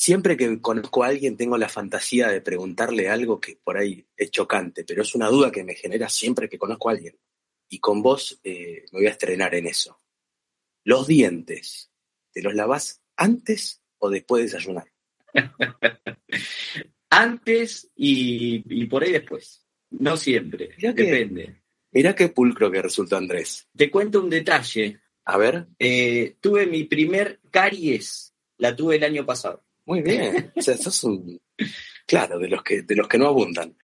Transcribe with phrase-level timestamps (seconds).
[0.00, 4.30] siempre que conozco a alguien tengo la fantasía de preguntarle algo que por ahí es
[4.30, 7.18] chocante, pero es una duda que me genera siempre que conozco a alguien.
[7.68, 10.00] Y con vos eh, me voy a estrenar en eso.
[10.84, 11.92] Los dientes,
[12.32, 14.90] ¿te los lavas antes o después de desayunar?
[17.10, 19.66] antes y, por ahí después.
[19.90, 21.60] No siempre, depende.
[21.92, 23.68] Mirá qué pulcro que resultó Andrés.
[23.76, 24.98] Te cuento un detalle.
[25.26, 25.66] A ver.
[25.78, 29.62] Eh, tuve mi primer caries, la tuve el año pasado.
[29.86, 30.52] Muy bien.
[30.56, 31.40] o sea, sos un.
[32.06, 33.76] Claro, de los que, de los que no abundan.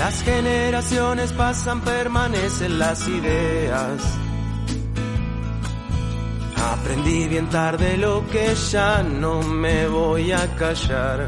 [0.00, 4.19] Las generaciones pasan, permanecen las ideas.
[6.60, 11.26] Aprendí bien tarde lo que ya no me voy a callar.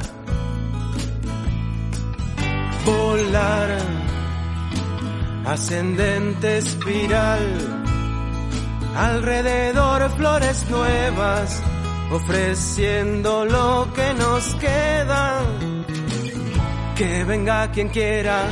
[2.84, 3.79] Volar,
[5.46, 7.40] ascendente espiral,
[8.95, 11.62] alrededor flores nuevas,
[12.10, 15.40] ofreciendo lo que nos queda.
[16.95, 18.45] Que venga quien quiera.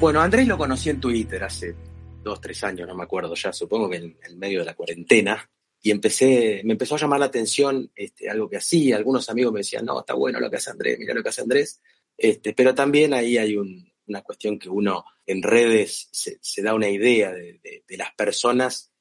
[0.00, 1.91] Bueno, Andrés lo conocí en Twitter hace
[2.22, 5.50] dos, tres años, no me acuerdo ya, supongo que en, el medio de la cuarentena,
[5.80, 9.60] y empecé, me empezó a llamar la atención este, algo que hacía, algunos amigos me
[9.60, 11.80] decían, no, está bueno lo que hace Andrés, mira lo que hace Andrés,
[12.16, 17.32] este, pero también ahí hay una cuestión que uno en redes se, da una idea
[17.32, 18.92] de, las personas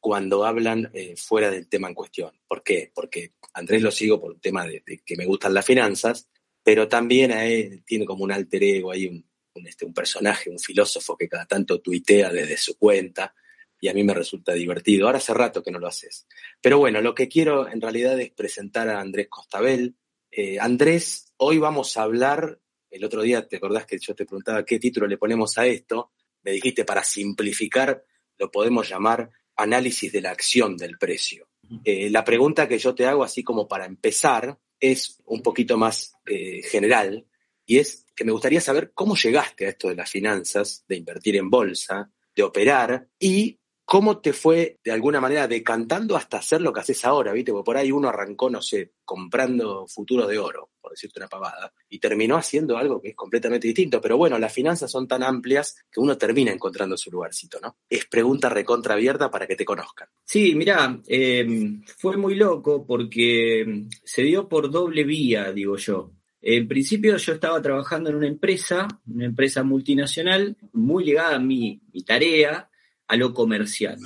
[0.00, 2.32] cuando hablan eh, fuera del tema en cuestión.
[2.46, 2.92] ¿Por qué?
[2.94, 6.28] Porque Andrés lo sigo por el tema de, que me gustan las finanzas,
[6.62, 9.27] pero también tiene como un alter ego, hay un,
[9.66, 13.34] este, un personaje, un filósofo que cada tanto tuitea desde su cuenta
[13.80, 15.06] y a mí me resulta divertido.
[15.06, 16.26] Ahora hace rato que no lo haces.
[16.60, 19.96] Pero bueno, lo que quiero en realidad es presentar a Andrés Costabel.
[20.30, 24.64] Eh, Andrés, hoy vamos a hablar, el otro día te acordás que yo te preguntaba
[24.64, 28.04] qué título le ponemos a esto, me dijiste para simplificar
[28.38, 31.48] lo podemos llamar análisis de la acción del precio.
[31.84, 36.14] Eh, la pregunta que yo te hago, así como para empezar, es un poquito más
[36.24, 37.26] eh, general
[37.68, 41.36] y es que me gustaría saber cómo llegaste a esto de las finanzas, de invertir
[41.36, 46.72] en bolsa, de operar y cómo te fue de alguna manera decantando hasta hacer lo
[46.72, 47.52] que haces ahora, ¿viste?
[47.52, 51.72] Porque por ahí uno arrancó, no sé, comprando futuros de oro, por decirte una pavada,
[51.90, 54.00] y terminó haciendo algo que es completamente distinto.
[54.00, 57.76] Pero bueno, las finanzas son tan amplias que uno termina encontrando su lugarcito, ¿no?
[57.88, 60.08] Es pregunta recontra abierta para que te conozcan.
[60.24, 66.12] Sí, mirá, em, fue muy loco porque se dio por doble vía, digo yo.
[66.40, 71.80] En principio yo estaba trabajando en una empresa, una empresa multinacional, muy ligada a mi,
[72.06, 72.70] tarea,
[73.08, 73.98] a lo comercial.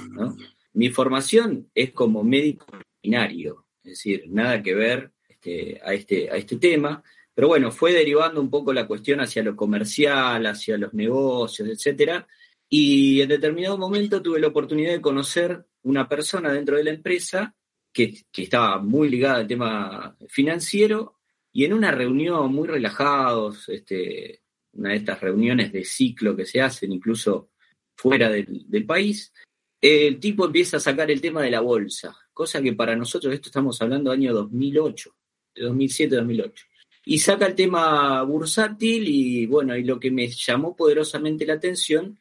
[0.73, 6.37] Mi formación es como médico veterinario, es decir, nada que ver este, a, este, a
[6.37, 7.03] este tema,
[7.35, 12.27] pero bueno, fue derivando un poco la cuestión hacia lo comercial, hacia los negocios, etcétera,
[12.69, 17.55] y en determinado momento tuve la oportunidad de conocer una persona dentro de la empresa
[17.93, 21.22] que, que estaba muy ligada al tema financiero
[21.53, 24.43] y en una reunión muy relajados, este,
[24.73, 27.51] una de estas reuniones de ciclo que se hacen incluso
[27.95, 29.33] fuera del, país,
[29.81, 33.49] el tipo empieza a sacar el tema de la bolsa, cosa que para nosotros, esto
[33.49, 35.15] estamos hablando año 2008,
[35.55, 36.53] de 2007-2008.
[37.05, 42.21] Y saca el tema bursátil y bueno, y lo que me llamó poderosamente la atención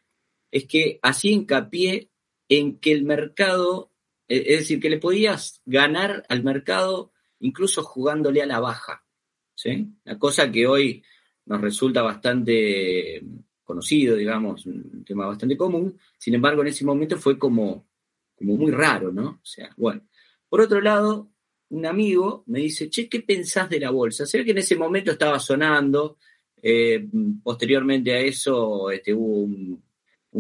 [0.52, 2.09] es que así hincapié
[2.50, 3.91] en que el mercado,
[4.28, 9.06] es decir, que le podías ganar al mercado incluso jugándole a la baja.
[9.62, 9.88] ¿Sí?
[10.06, 11.04] Una cosa que hoy
[11.46, 13.22] nos resulta bastante
[13.64, 17.88] conocido, digamos, un tema bastante común, sin embargo en ese momento fue como,
[18.36, 19.40] como muy raro, ¿no?
[19.42, 20.02] O sea, bueno.
[20.50, 21.30] Por otro lado,
[21.70, 24.26] un amigo me dice, che, ¿qué pensás de la bolsa?
[24.26, 26.18] Se ve que en ese momento estaba sonando,
[26.62, 27.08] eh,
[27.42, 29.84] posteriormente a eso este, hubo un,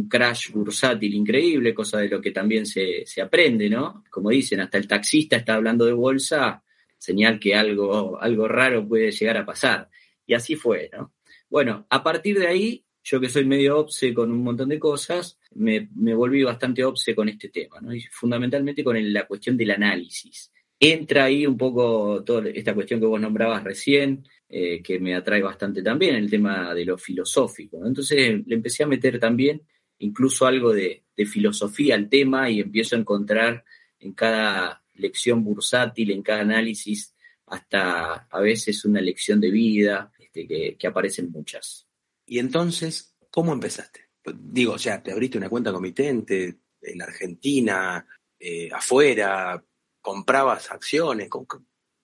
[0.09, 4.03] crash bursátil increíble, cosa de lo que también se, se, aprende, ¿no?
[4.09, 6.63] Como dicen, hasta el taxista está hablando de bolsa
[7.01, 9.89] señal que algo, algo raro puede llegar a pasar.
[10.27, 11.13] Y así fue, ¿no?
[11.49, 15.39] Bueno, a partir de ahí, yo que soy medio obse con un montón de cosas,
[15.55, 17.93] me, volví bastante obse con este tema, ¿no?
[17.93, 20.51] Y fundamentalmente con la cuestión del análisis.
[20.79, 25.41] Entra ahí un poco toda esta cuestión que vos nombrabas recién, eh, que me atrae
[25.41, 27.79] bastante también, el tema de lo filosófico.
[27.79, 27.87] ¿no?
[27.87, 29.63] Entonces le empecé a meter también
[29.97, 33.63] incluso algo de, de filosofía al tema y empiezo a encontrar
[33.99, 37.15] en cada lección bursátil en cada análisis,
[37.47, 41.87] hasta a veces una lección de vida, este, que, aparecen muchas.
[42.25, 44.09] Y entonces, ¿cómo empezaste?
[44.33, 48.05] Digo, o sea, te abriste una cuenta comitente en Argentina,
[48.39, 49.63] eh, afuera,
[50.01, 51.29] comprabas acciones.
[51.29, 51.45] ¿Cómo,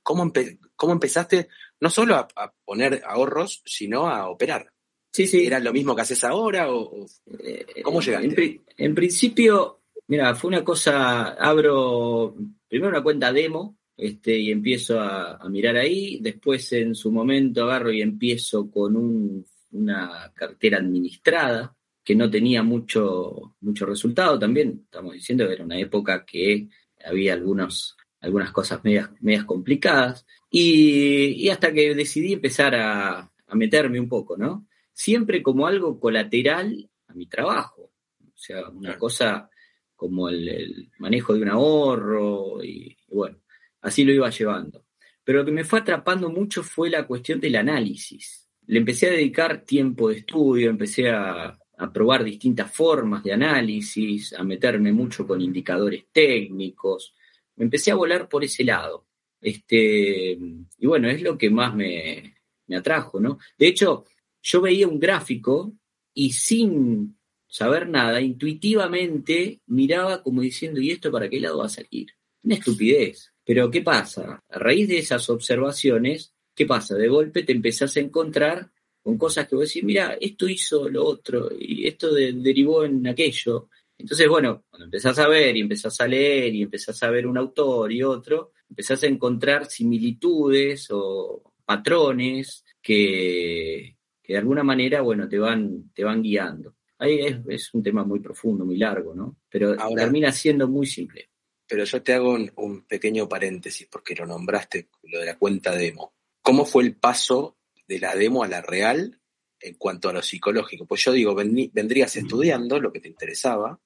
[0.04, 0.32] ¿cómo,
[0.76, 1.48] cómo empezaste
[1.80, 4.72] no solo a, poner ahorros, sino a operar?
[5.12, 5.46] Sí, sí.
[5.46, 7.06] ¿Era lo mismo que haces ahora o,
[7.40, 8.62] eh, cómo llegaste?
[8.78, 12.36] En, principio, mira, fue una cosa, abro
[12.68, 17.92] primero una cuenta demo este, y empiezo a, mirar ahí, después en su momento agarro
[17.92, 25.46] y empiezo con una cartera administrada que no tenía mucho, mucho resultado también, estamos diciendo
[25.48, 26.70] que era una época que
[27.04, 34.00] había algunos, algunas cosas medias, medias complicadas, y, hasta que decidí empezar a, a meterme
[34.00, 34.68] un poco, ¿no?
[34.94, 39.50] Siempre como algo colateral a mi trabajo, o sea, una cosa
[39.98, 43.42] como el, manejo de un ahorro y, bueno,
[43.82, 44.86] así lo iba llevando.
[45.26, 48.48] Pero lo que me fue atrapando mucho fue la cuestión del análisis.
[48.68, 54.34] Le empecé a dedicar tiempo de estudio, empecé a, a probar distintas formas de análisis,
[54.34, 57.14] a meterme mucho con indicadores técnicos.
[57.56, 59.06] Me empecé a volar por ese lado.
[59.40, 60.32] Este,
[60.78, 62.36] y bueno, es lo que más me,
[62.76, 63.38] atrajo, ¿no?
[63.58, 64.06] De hecho,
[64.42, 65.74] yo veía un gráfico
[66.14, 67.17] y sin
[67.48, 72.08] saber nada, intuitivamente miraba como diciendo, ¿y esto para qué lado va a salir?
[72.44, 73.34] Una estupidez.
[73.46, 74.44] Pero ¿qué pasa?
[74.50, 76.96] A raíz de esas observaciones, ¿qué pasa?
[76.96, 78.72] De golpe te empezás a encontrar
[79.02, 83.70] con cosas que vos decís, mira, esto hizo lo otro y esto derivó en aquello.
[83.98, 87.38] Entonces, bueno, cuando empezás a ver y empezás a leer y empezás a ver un
[87.38, 93.96] autor y otro, empezás a encontrar similitudes o patrones que,
[94.28, 96.76] de alguna manera, bueno, te van, te van guiando.
[97.00, 99.38] Ahí es, un tema muy profundo, muy largo, ¿no?
[99.50, 101.30] Pero termina siendo muy simple.
[101.68, 105.76] Pero yo te hago un, un, pequeño paréntesis porque lo nombraste, lo de la cuenta
[105.76, 106.14] demo.
[106.42, 107.58] ¿Cómo fue el paso
[107.88, 109.20] de la demo a la real
[109.60, 110.86] en cuanto a lo psicológico.
[110.86, 113.80] Pues yo digo, vendrías estudiando lo que te interesaba,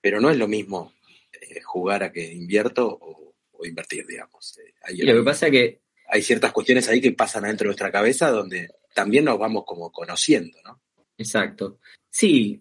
[0.00, 0.92] pero no es lo mismo
[1.32, 3.34] eh, jugar a que invierto o,
[3.64, 4.58] invertir, digamos.
[4.58, 5.80] Eh, lo que pasa que...
[6.08, 9.90] Hay ciertas cuestiones ahí que pasan adentro de nuestra cabeza donde también nos vamos como
[9.90, 10.81] conociendo, ¿no?
[11.22, 11.78] Exacto.
[12.10, 12.60] Sí,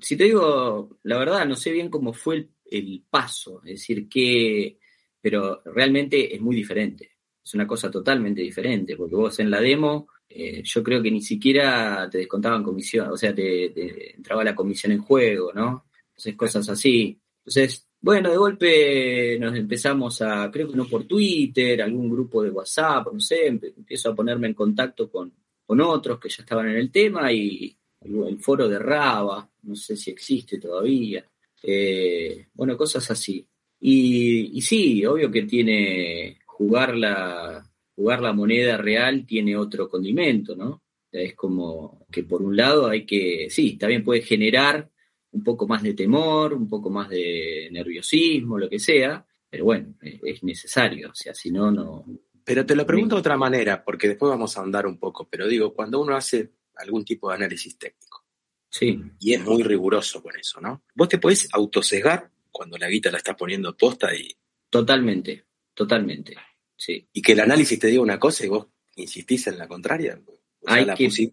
[0.00, 4.08] si te digo la verdad, no sé bien cómo fue el, el paso, es decir,
[4.08, 4.78] que,
[5.20, 7.14] pero realmente es muy diferente
[7.44, 11.20] es una cosa totalmente diferente, porque vos en la demo, eh, yo creo que ni
[11.20, 15.84] siquiera te descontaban comisión, o sea, te, entraba la comisión en juego, ¿no?
[16.08, 17.20] Entonces, cosas así.
[17.40, 22.50] Entonces, bueno, de golpe nos empezamos a, creo que no por Twitter, algún grupo de
[22.50, 25.32] WhatsApp, no sé, empiezo a ponerme en contacto con,
[25.66, 29.96] con otros que ya estaban en el tema y el foro de Raba, no sé
[29.96, 31.24] si existe todavía.
[31.62, 33.46] Eh, bueno, cosas así.
[33.80, 37.64] Y, y sí, obvio que tiene, jugar la,
[37.94, 40.82] jugar la moneda real tiene otro condimento, ¿no?
[41.10, 44.90] Es como que por un lado hay que, sí, también puede generar
[45.30, 49.94] un poco más de temor, un poco más de nerviosismo, lo que sea, pero bueno,
[50.00, 52.04] es necesario, o sea, si no, no...
[52.44, 55.46] Pero te lo pregunto de otra manera, porque después vamos a andar un poco, pero
[55.48, 58.24] digo, cuando uno hace algún tipo de análisis técnico,
[58.68, 59.00] sí.
[59.20, 60.84] y es muy riguroso con eso, ¿no?
[60.94, 64.34] Vos te podés autosesgar cuando la guita la estás poniendo posta y...
[64.70, 65.44] Totalmente,
[65.74, 66.36] Totalmente,
[66.76, 67.08] sí.
[67.12, 70.20] Y que el análisis te diga una cosa y vos insistís en la contraria.
[70.66, 71.32] hay, que,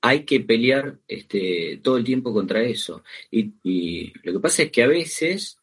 [0.00, 3.04] hay que pelear este, todo el tiempo contra eso.
[3.30, 5.58] Y, lo que pasa es que a veces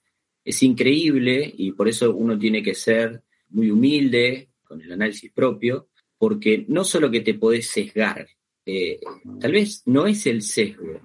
[0.46, 5.90] es increíble y por eso uno tiene que ser muy humilde con el análisis propio,
[6.20, 8.28] porque no solo que te podés sesgar,
[8.66, 9.00] eh,
[9.40, 11.00] tal vez no es el sesgo,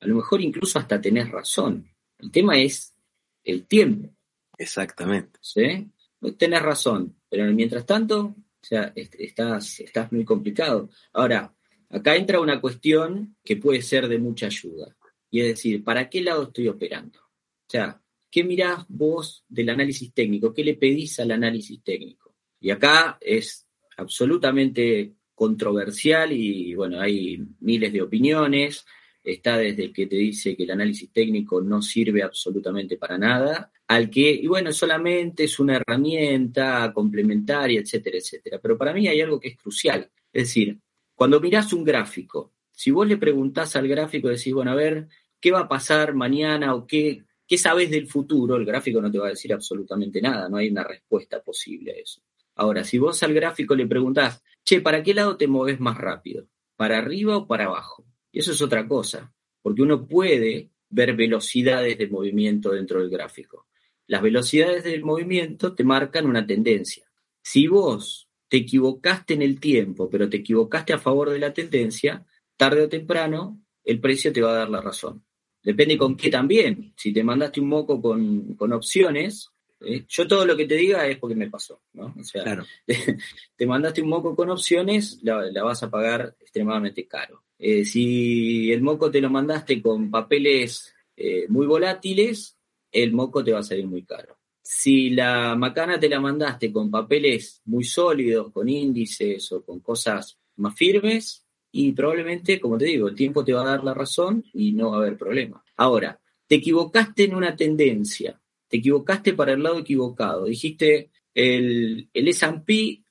[0.00, 1.90] a lo mejor incluso hasta tenés razón.
[2.18, 2.94] El tema es
[3.42, 4.14] el tiempo.
[4.58, 5.38] Exactamente.
[5.40, 5.90] ¿Sí?
[6.38, 10.88] tenés razón, pero mientras tanto, o sea, estás, estás muy complicado.
[11.12, 11.54] Ahora,
[11.90, 14.96] acá entra una cuestión que puede ser de mucha ayuda,
[15.30, 17.18] y es decir, ¿para qué lado estoy operando?
[17.18, 20.54] O sea, ¿qué mirás vos del análisis técnico?
[20.54, 22.34] ¿Qué le pedís al análisis técnico?
[22.58, 28.84] Y acá es absolutamente controversial y bueno, hay miles de opiniones.
[29.22, 33.72] Está desde el que te dice que el análisis técnico no sirve absolutamente para nada,
[33.88, 38.58] al que, y bueno, solamente es una herramienta complementaria, etcétera, etcétera.
[38.60, 40.10] Pero para mí hay algo que es crucial.
[40.30, 40.78] Es decir,
[41.14, 45.08] cuando mirás un gráfico, si vos le preguntás al gráfico, decís, bueno, a ver,
[45.40, 48.56] ¿qué va a pasar mañana o qué, qué sabes del futuro?
[48.56, 51.96] El gráfico no te va a decir absolutamente nada, no hay una respuesta posible a
[51.96, 52.20] eso.
[52.56, 56.48] Ahora, si vos al gráfico le preguntás, che, ¿para qué lado te moves más rápido?
[56.76, 58.06] ¿Para arriba o para abajo?
[58.32, 63.66] Y eso es otra cosa, porque uno puede ver velocidades de movimiento dentro del gráfico.
[64.06, 67.06] Las velocidades del movimiento te marcan una tendencia.
[67.42, 72.24] Si vos te equivocaste en el tiempo, pero te equivocaste a favor de la tendencia,
[72.56, 75.24] tarde o temprano el precio te va a dar la razón.
[75.62, 76.92] Depende con qué también.
[76.96, 79.50] Si te mandaste un moco con, opciones,
[79.86, 80.04] ¿eh?
[80.08, 82.14] Yo todo lo que te diga es porque me pasó, ¿no?
[82.18, 82.64] O sea,
[83.56, 87.42] te, mandaste un moco con opciones, la, vas a pagar extremadamente caro.
[87.58, 92.56] Eh, si el moco te lo mandaste con papeles eh, muy volátiles,
[92.90, 94.38] el moco te va a salir muy caro.
[94.62, 100.38] Si la macana te la mandaste con papeles muy sólidos, con índices o con cosas
[100.56, 101.44] más firmes,
[101.76, 104.90] y probablemente, como te digo, el tiempo te va a dar la razón y no
[104.90, 105.64] va a haber problema.
[105.76, 108.40] Ahora, te equivocaste en una tendencia,
[108.74, 110.46] te equivocaste para el lado equivocado.
[110.46, 112.36] Dijiste, el, el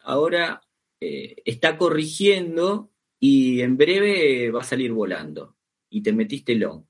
[0.01, 0.61] ahora
[0.99, 5.55] eh, está corrigiendo y en breve va a salir volando.
[5.89, 6.83] Y te metiste long.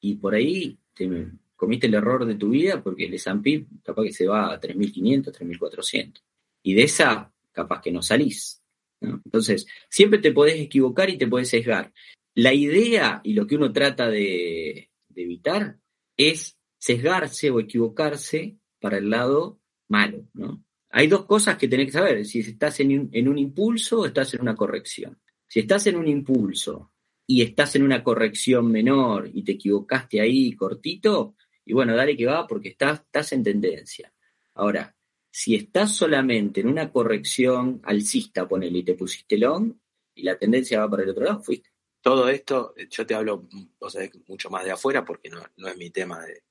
[0.00, 1.10] Y por ahí te
[1.56, 5.36] comiste el error de tu vida porque el S&P capaz que se va a 3.500,
[5.36, 6.22] 3.400.
[6.62, 8.62] Y de esa capaz que no salís.
[9.00, 11.92] Entonces, siempre te podés equivocar y te podés sesgar.
[12.36, 15.80] La idea y lo que uno trata de evitar
[16.16, 20.64] es sesgarse o equivocarse para el lado malo, ¿no?
[20.92, 24.40] Hay dos cosas que tenés que saber, si estás en un, impulso o estás en
[24.40, 25.20] una corrección.
[25.46, 26.92] Si estás en un impulso
[27.26, 32.26] y estás en una corrección menor y te equivocaste ahí cortito, y bueno, dale que
[32.26, 34.12] va porque estás, estás en tendencia.
[34.54, 34.96] Ahora,
[35.30, 39.72] si estás solamente en una corrección alcista, ponele, y te pusiste long,
[40.14, 41.70] y la tendencia va para el otro lado, fuiste.
[42.00, 43.46] Todo esto, yo te hablo,
[43.78, 46.42] o sea, mucho más de afuera porque no, no es mi tema de,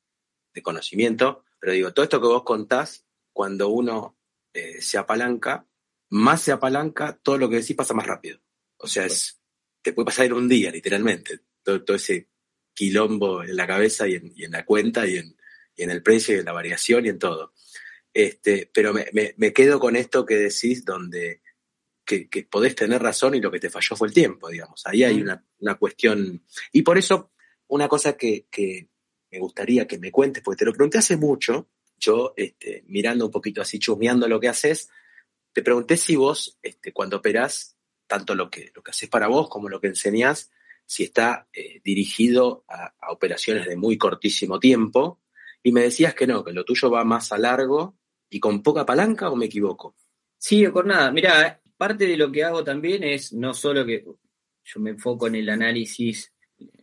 [0.53, 4.18] de conocimiento, pero digo, todo esto que vos contás, cuando uno
[4.53, 5.68] eh, se apalanca,
[6.10, 8.39] más se apalanca, todo lo que decís pasa más rápido.
[8.77, 9.39] O sea, es,
[9.82, 12.29] te puede pasar en un día, literalmente, todo, ese
[12.74, 15.36] quilombo en la cabeza y en, la cuenta y en,
[15.75, 17.53] en, el precio y en la variación y en todo.
[18.13, 21.41] Este, pero me, me, quedo con esto que decís, donde
[22.03, 24.82] que, que, podés tener razón y lo que te falló fue el tiempo, digamos.
[24.88, 26.44] Ahí hay una, una cuestión.
[26.72, 27.32] Y por eso,
[27.68, 28.89] una cosa que, que,
[29.31, 33.31] me gustaría que me cuentes, porque te lo pregunté hace mucho, yo este, mirando un
[33.31, 34.89] poquito así, chusmeando lo que haces,
[35.53, 39.50] te pregunté si vos, este, cuando operás, tanto lo que, lo que haces para vos
[39.50, 40.51] como lo que enseñás,
[40.86, 45.21] si está eh, dirigido a, operaciones de muy cortísimo tiempo,
[45.62, 47.98] y me decías que no, que lo tuyo va más a largo
[48.29, 49.95] y con poca palanca, ¿o me equivoco?
[50.38, 51.12] Sí, o con nada.
[51.12, 54.05] Mira, parte de lo que hago también es no solo que
[54.63, 56.33] yo me enfoco en el análisis,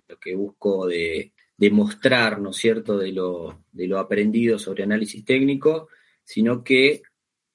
[0.09, 5.25] lo que busco de, demostrar, ¿no es cierto?, de lo, de lo aprendido sobre análisis
[5.25, 5.89] técnico,
[6.23, 7.03] sino que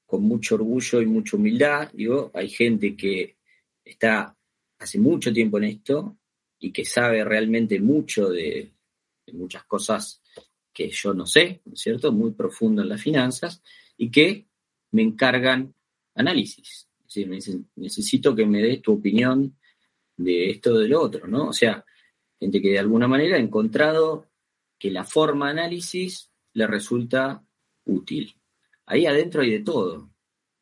[0.05, 3.37] con mucho orgullo y mucha humildad, digo, hay gente que
[3.83, 4.35] está
[4.79, 6.17] hace mucho tiempo en esto
[6.59, 8.71] y que sabe realmente mucho de,
[9.33, 10.21] muchas cosas
[10.73, 13.61] que yo no sé, ¿no es cierto?, muy profundo en las finanzas,
[13.97, 14.47] y que
[14.91, 15.73] me encargan
[16.15, 16.89] análisis.
[16.99, 19.55] Es decir, me dicen, necesito que me des tu opinión
[20.17, 21.49] de esto o de lo otro, ¿no?
[21.49, 21.85] O sea,
[22.41, 24.25] gente que de alguna manera ha encontrado
[24.79, 27.45] que la forma de análisis le resulta
[27.85, 28.35] útil.
[28.87, 30.09] Ahí adentro hay de todo.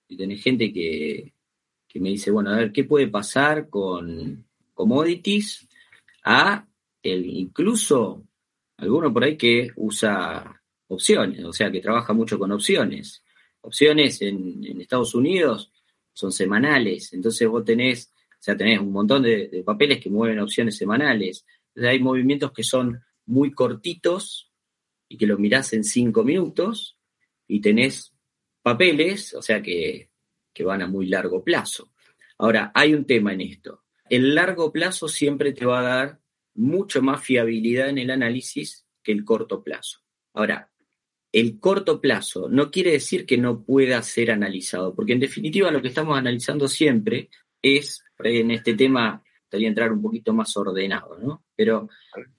[0.10, 1.34] Y tenés gente que,
[1.96, 5.70] me dice, bueno, a ver, ¿qué puede pasar con commodities?
[6.26, 6.68] A
[7.02, 8.26] el, incluso
[8.76, 13.24] alguno por ahí que usa opciones, o sea, que trabaja mucho con opciones.
[13.62, 15.72] Opciones en, Estados Unidos
[16.12, 20.76] son semanales, entonces vos tenés, o sea, tenés un montón de papeles que mueven opciones
[20.76, 21.46] semanales
[21.76, 24.52] hay movimientos que son muy cortitos
[25.08, 26.98] y que lo mirás en cinco minutos
[27.48, 28.14] y tenés
[28.62, 30.10] papeles, o sea que,
[30.54, 31.92] que van a muy largo plazo.
[32.38, 33.84] Ahora, hay un tema en esto.
[34.10, 36.20] El largo plazo siempre te va a dar
[36.56, 40.00] mucho más fiabilidad en el análisis que el corto plazo.
[40.34, 40.72] Ahora,
[41.32, 45.82] el corto plazo no quiere decir que no pueda ser analizado, porque en definitiva lo
[45.82, 47.30] que estamos analizando siempre
[47.62, 51.44] es, en este tema gustaría entrar un poquito más ordenado, ¿no?
[51.56, 51.90] Pero,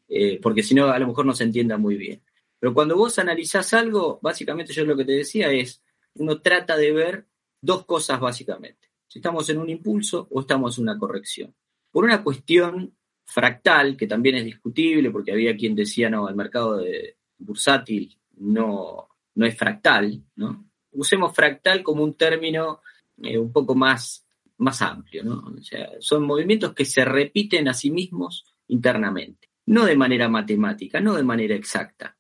[0.08, 2.22] eh, porque si no, a lo mejor no se entienda muy bien.
[2.60, 5.82] Pero cuando vos analizás algo, básicamente yo lo que te decía es,
[6.14, 7.26] uno trata de ver
[7.60, 8.90] dos cosas básicamente.
[9.08, 11.52] Si estamos en un impulso o estamos en una corrección.
[11.90, 16.76] Por una cuestión fractal, que también es discutible, porque había quien decía, no, el mercado
[16.76, 20.64] de bursátil no, no es fractal, ¿no?
[20.92, 22.82] Usemos fractal como un término
[23.20, 24.24] eh, un poco más
[24.60, 25.38] más amplio, ¿no?
[25.58, 31.00] O sea, son movimientos que se repiten a sí mismos internamente, no de manera matemática,
[31.00, 32.16] no de manera exacta,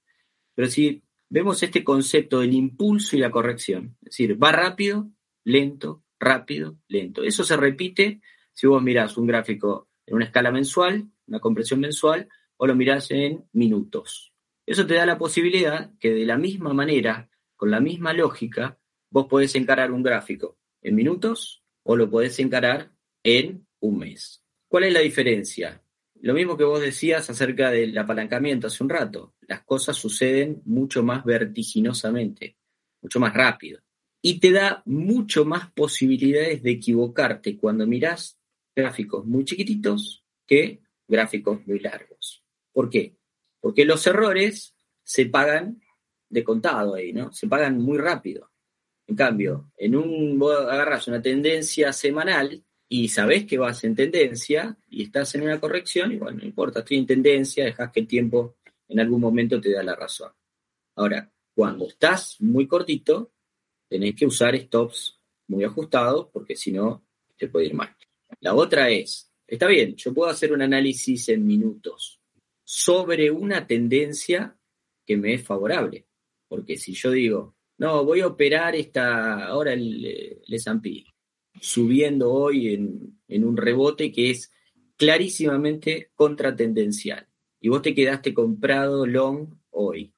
[0.54, 5.10] pero si vemos este concepto del impulso y la corrección, es decir, va rápido,
[5.44, 7.22] lento, rápido, lento.
[7.22, 8.20] Eso se repite
[8.52, 13.10] si vos mirás un gráfico en una escala mensual, una compresión mensual, o lo mirás
[13.10, 14.34] en minutos.
[14.66, 18.78] Eso te da la posibilidad que de la misma manera, con la misma lógica,
[19.08, 24.44] vos podés encarar un gráfico en minutos o lo podés encarar en un mes.
[24.68, 25.82] ¿Cuál es la diferencia?
[26.20, 31.02] Lo mismo que vos decías acerca del apalancamiento hace un rato, las cosas suceden mucho
[31.02, 32.56] más vertiginosamente.
[33.02, 33.80] mucho más rápido.
[34.20, 38.38] Y te da mucho más posibilidades de equivocarte cuando mirás
[38.76, 42.44] gráficos muy chiquititos que gráficos muy largos.
[42.72, 43.16] ¿Por qué?
[43.58, 45.80] Porque los errores se pagan
[46.28, 47.32] de contado ahí, ¿no?
[47.32, 48.50] Se pagan muy rápido.
[49.10, 55.02] En cambio, en un agarras una tendencia semanal y sabés que vas en tendencia y
[55.02, 58.58] estás en una corrección, y bueno, no importa, estoy en tendencia, dejas que el tiempo
[58.86, 60.30] en algún momento te da la razón.
[60.94, 63.32] Ahora, cuando estás muy cortito,
[63.88, 67.04] tenés que usar stops muy ajustados porque si no,
[67.36, 67.92] te puede ir mal.
[68.38, 72.20] La otra es, está bien, yo puedo hacer un análisis en minutos
[72.62, 74.56] sobre una tendencia
[75.04, 76.06] que me es favorable.
[76.46, 81.06] Porque si yo digo, no, voy a operar esta, ahora el, el S&P,
[81.60, 84.52] subiendo hoy en, en un rebote que es
[84.96, 87.26] clarísimamente contratendencial.
[87.58, 90.12] Y vos te quedaste comprado long hoy.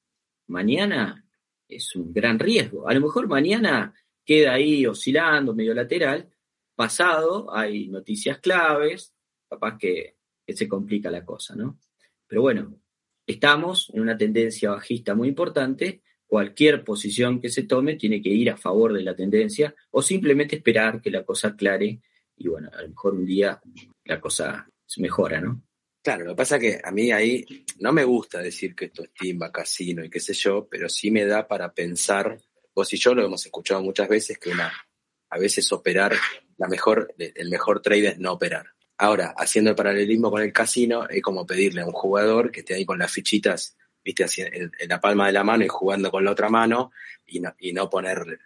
[0.48, 1.24] Mañana
[1.68, 2.88] es un gran riesgo.
[2.88, 6.28] A lo mejor mañana queda ahí oscilando, medio lateral.
[6.74, 9.14] Pasado hay noticias claves,
[9.48, 10.16] capaz que,
[10.48, 11.78] se complica la cosa, ¿no?
[12.26, 12.76] Pero bueno,
[13.24, 16.02] estamos en una tendencia bajista muy importante.
[16.32, 20.56] Cualquier posición que se tome tiene que ir a favor de la tendencia o simplemente
[20.56, 22.00] esperar que la cosa aclare
[22.38, 23.60] y bueno, a lo mejor un día
[24.06, 25.62] la cosa se mejora, ¿no?
[26.02, 27.44] Claro, lo que pasa es que a mí ahí
[27.80, 31.10] no me gusta decir que esto es timba, casino y qué sé yo, pero sí
[31.10, 32.40] me da para pensar,
[32.74, 34.72] vos y yo lo hemos escuchado muchas veces, que una,
[35.28, 36.14] a veces operar,
[36.56, 38.68] la mejor, el mejor trade es no operar.
[38.96, 42.72] Ahora, haciendo el paralelismo con el casino, es como pedirle a un jugador que esté
[42.72, 46.24] ahí con las fichitas, viste, así en, la palma de la mano y jugando con
[46.24, 46.92] la otra mano
[47.26, 48.40] y no, y no poner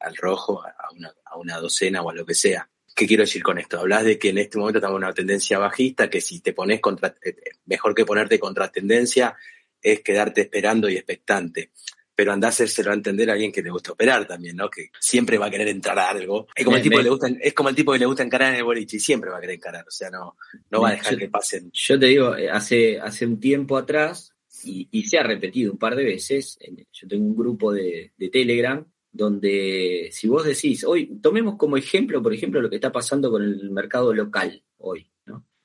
[0.00, 2.68] al rojo a una, a una docena o a lo que sea.
[2.98, 3.78] ¿Qué quiero decir con esto?
[3.78, 6.80] Hablas de que en este momento estamos en una tendencia bajista, que si te pones
[6.80, 9.36] contra, eh, eh, mejor que ponerte contra tendencia
[9.80, 11.70] es quedarte esperando y expectante.
[12.16, 14.68] Pero andá a hacérselo a entender a alguien que le gusta operar también, ¿no?
[14.68, 16.48] Que siempre va a querer entrar a algo.
[16.52, 18.52] Es como, el tipo, que le gusta, es como el tipo que le gusta encarar
[18.52, 19.84] en el boliche y siempre va a querer encarar.
[19.86, 20.36] O sea, no,
[20.68, 21.70] no va a dejar que pasen.
[21.72, 25.96] Yo te digo, eh, hace, hace un tiempo atrás, y, se ha repetido un par
[25.96, 26.58] de veces,
[26.92, 32.34] yo tengo un grupo de, Telegram donde si vos decís, hoy tomemos como ejemplo, por
[32.34, 35.10] ejemplo, lo que está pasando con el mercado local hoy.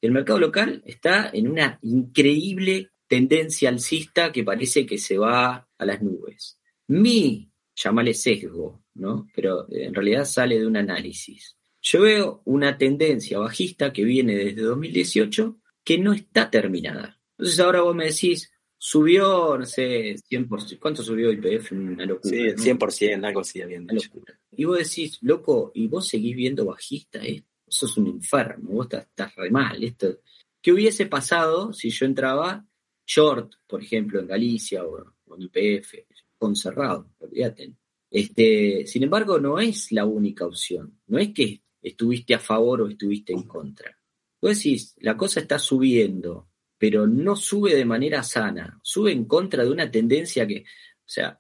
[0.02, 5.86] El mercado local está en una increíble tendencia alcista que parece que se va a
[5.86, 6.60] las nubes.
[6.88, 9.28] Mi, llamale sesgo, ¿no?
[9.34, 11.56] pero en realidad sale de un análisis.
[11.82, 17.20] Yo veo una tendencia bajista que viene desde 2018 que no está terminada.
[17.38, 18.53] Entonces ahora vos me decís,
[18.86, 20.78] Subió, no sé, 100%.
[20.78, 21.72] ¿Cuánto subió IPF?
[21.72, 22.30] Una locura.
[22.30, 23.88] Sí, 100%, algo así bien.
[24.52, 27.46] Y vos decís, loco, y vos seguís viendo bajista, ¿eh?
[27.66, 29.82] sos un enfermo, vos estás, re mal.
[29.82, 30.20] Esto.
[30.62, 32.68] ¿Qué hubiese pasado si yo entraba
[33.08, 35.94] short, por ejemplo, en Galicia o, en IPF,
[36.38, 37.10] con cerrado?
[37.20, 37.76] Olvídate.
[38.12, 41.00] Este, sin embargo, no es la única opción.
[41.08, 43.98] No es que estuviste a favor o estuviste en contra.
[44.42, 46.50] Vos decís, la cosa está subiendo,
[46.84, 50.66] pero no sube de manera sana, sube en contra de una tendencia que,
[50.98, 51.40] o sea,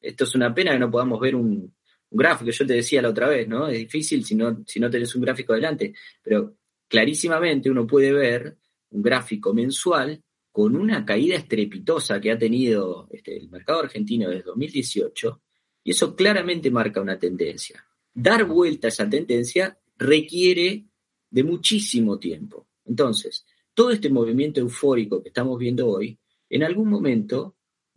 [0.00, 1.74] esto es una pena que no podamos ver un,
[2.08, 3.66] gráfico, yo te decía la otra vez, ¿no?
[3.66, 8.56] Es difícil si no, si no tenés un gráfico adelante, pero clarísimamente uno puede ver
[8.90, 14.44] un gráfico mensual con una caída estrepitosa que ha tenido este, el mercado argentino desde
[14.44, 15.42] 2018,
[15.82, 17.84] y eso claramente marca una tendencia.
[18.14, 20.84] Dar vuelta a esa tendencia requiere
[21.28, 22.68] de muchísimo tiempo.
[22.84, 23.44] Entonces,
[23.78, 26.18] todo este movimiento eufórico que estamos viendo hoy,
[26.50, 27.54] en algún momento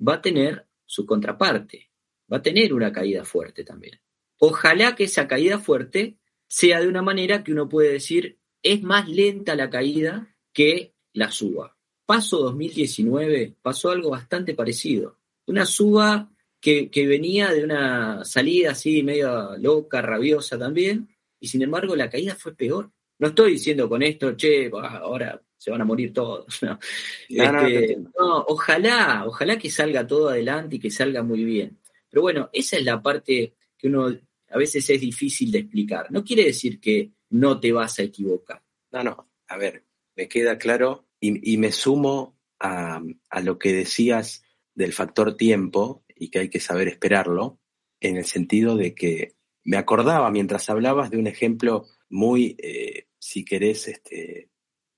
[0.08, 1.90] va a tener su contraparte,
[2.32, 4.00] va a tener una caída fuerte también.
[4.38, 9.10] Ojalá que esa caída fuerte sea de una manera que uno puede decir es más
[9.10, 11.76] lenta la caída que la suba.
[12.06, 15.18] Paso 2019 pasó algo bastante parecido.
[15.48, 21.96] Una suba que, venía de una salida así medio loca, rabiosa también, y sin embargo
[21.96, 22.92] la caída fue peor.
[23.18, 26.46] No estoy diciendo con esto, che, ahora se van a morir todos.
[27.30, 31.80] Este, no, ojalá, ojalá que salga todo adelante y que salga muy bien.
[32.10, 34.08] Pero bueno, esa es la parte que uno
[34.50, 36.12] a veces es difícil de explicar.
[36.12, 38.64] No quiere decir que no te vas a equivocar.
[38.92, 44.44] No, no, a ver, me queda claro y, me sumo a, a, lo que decías
[44.74, 47.60] del factor tiempo y que hay que saber esperarlo,
[48.00, 53.46] en el sentido de que me acordaba mientras hablabas de un ejemplo muy, eh, si
[53.46, 54.51] querés, este,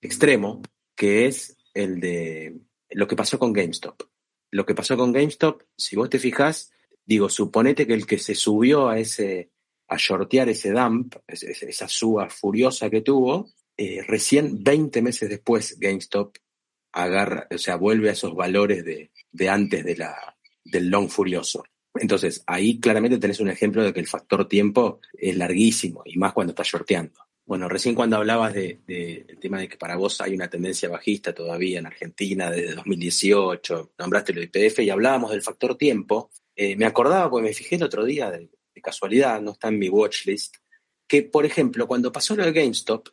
[0.04, 0.62] extremo,
[0.96, 2.60] que es el de
[2.92, 4.04] lo que pasó con GameStop.
[4.52, 6.72] Lo que pasó con GameStop, si vos te fijas,
[7.06, 9.50] digo, suponete que el que se subió a ese,
[9.88, 16.38] a shortear ese dump, esa suba furiosa que tuvo, eh, recién 20 meses después GameStop
[16.92, 21.64] agarra, o sea, vuelve a esos valores de, de antes de la, del long furioso.
[21.96, 26.34] Entonces, ahí claramente tenés un ejemplo de que el factor tiempo es larguísimo, y más
[26.34, 27.20] cuando estás shorteando.
[27.46, 31.34] Bueno, recién cuando hablabas del de, tema de que para vos hay una tendencia bajista
[31.34, 36.86] todavía en Argentina desde 2018, nombraste lo IPF y hablábamos del factor tiempo, eh, me
[36.86, 38.50] acordaba, porque me fijé el otro día, de,
[38.82, 40.56] casualidad, no está en mi watch list,
[41.08, 43.08] que por ejemplo, cuando pasó lo de GameStop,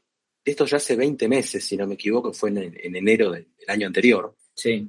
[0.45, 4.37] esto ya hace 20 meses, si no me equivoco, fue en, enero del, año anterior.
[4.55, 4.89] Sí.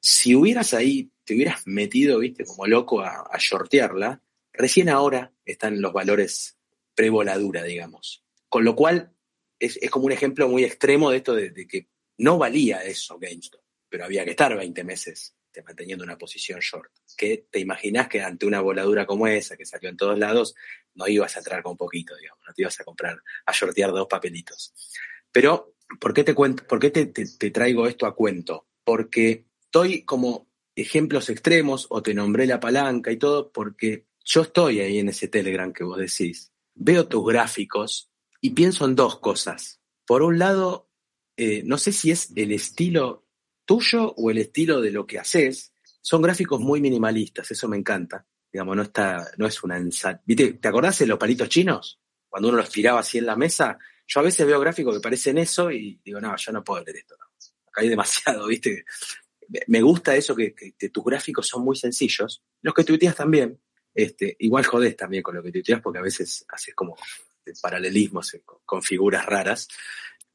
[0.00, 4.22] Si hubieras ahí, te hubieras metido, viste, como loco a, a shortearla,
[4.54, 6.56] recién ahora están los valores
[6.94, 8.21] pre-voladura, digamos.
[8.52, 9.10] Con lo cual,
[9.58, 11.88] es, como un ejemplo muy extremo de esto de, que
[12.18, 15.34] no valía eso GameStop, pero había que estar 20 meses
[15.64, 16.92] manteniendo una posición short.
[17.16, 20.54] Que te imaginas que ante una voladura como esa, que salió en todos lados,
[20.92, 24.06] no ibas a entrar con poquito, digamos, no te ibas a comprar, a shortear dos
[24.06, 24.74] papelitos.
[25.32, 28.68] Pero, ¿por qué te, cuento, por qué te, te traigo esto a cuento?
[28.84, 34.80] Porque estoy como ejemplos extremos, o te nombré la palanca y todo, porque yo estoy
[34.80, 36.52] ahí en ese Telegram que vos decís.
[36.74, 38.11] Veo tus gráficos
[38.42, 39.80] y pienso en dos cosas.
[40.04, 40.90] Por un lado,
[41.36, 43.24] eh, no sé si es el estilo
[43.64, 45.72] tuyo o el estilo de lo que haces.
[46.02, 48.26] Son gráficos muy minimalistas, eso me encanta.
[48.52, 49.80] Digamos, no está, no es una
[50.26, 50.54] ¿Viste?
[50.54, 52.00] ¿Te acordás de los palitos chinos?
[52.28, 53.78] Cuando uno los tiraba así en la mesa.
[54.08, 56.96] Yo a veces veo gráficos que parecen eso y digo, no, yo no puedo leer
[56.96, 57.14] esto.
[57.14, 58.84] Acá hay demasiado, ¿viste?
[59.68, 60.52] Me gusta eso que,
[60.92, 62.42] tus gráficos son muy sencillos.
[62.60, 63.60] Los que tuiteas también.
[63.94, 66.96] Este, igual jodés también con lo que tuiteas porque a veces haces como
[67.60, 69.68] paralelismos con figuras raras.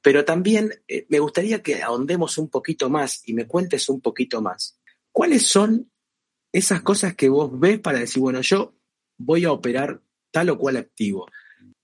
[0.01, 4.41] Pero también eh, me gustaría que ahondemos un poquito más y me cuentes un poquito
[4.41, 4.79] más.
[5.11, 5.91] ¿Cuáles son
[6.51, 8.75] esas cosas que vos ves para decir, bueno, yo
[9.17, 11.27] voy a operar tal o cual activo?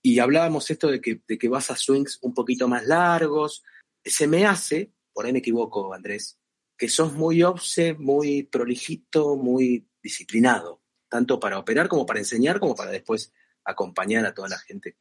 [0.00, 3.62] Y hablábamos esto de que, de que vas a swings un poquito más largos.
[4.04, 6.38] Se me hace, por ahí me equivoco, Andrés,
[6.76, 12.74] que sos muy obse, muy prolijito, muy disciplinado, tanto para operar como para enseñar, como
[12.74, 13.32] para después
[13.64, 14.96] acompañar a toda la gente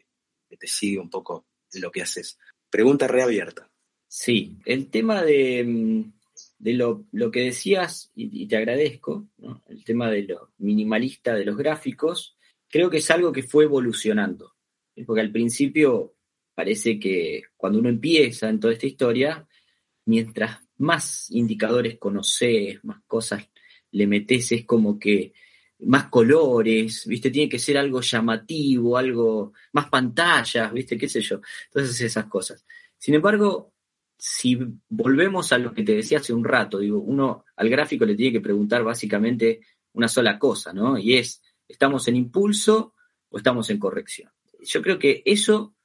[0.58, 2.38] te sigue un poco lo que haces.
[2.70, 3.70] Pregunta reabierta.
[4.08, 6.14] Sí, el tema de, mm,
[6.60, 9.28] lo, que decías, y, te agradezco,
[9.68, 12.38] el tema de lo minimalista de los gráficos,
[12.70, 14.54] creo que es algo que fue evolucionando.
[15.06, 16.16] Porque al principio
[16.54, 19.48] parece que cuando uno empieza en toda esta historia,
[20.06, 23.50] mientras más indicadores conoces, más cosas
[23.92, 25.34] le metes, es como que
[25.86, 27.32] más colores, ¿viste?
[27.32, 30.98] Tiene que ser algo llamativo, algo más pantallas, ¿viste?
[30.98, 31.42] ¿Qué sé yo?
[31.66, 32.66] Entonces esas cosas.
[32.98, 33.74] Sin embargo,
[34.18, 34.58] si
[34.90, 38.32] volvemos a lo que te decía hace un rato, digo, uno al gráfico le tiene
[38.32, 39.62] que preguntar básicamente
[39.94, 40.98] una sola cosa, ¿no?
[40.98, 42.94] Y es, ¿estamos en impulso
[43.30, 44.32] o estamos en corrección?
[44.62, 45.76] Yo creo que eso,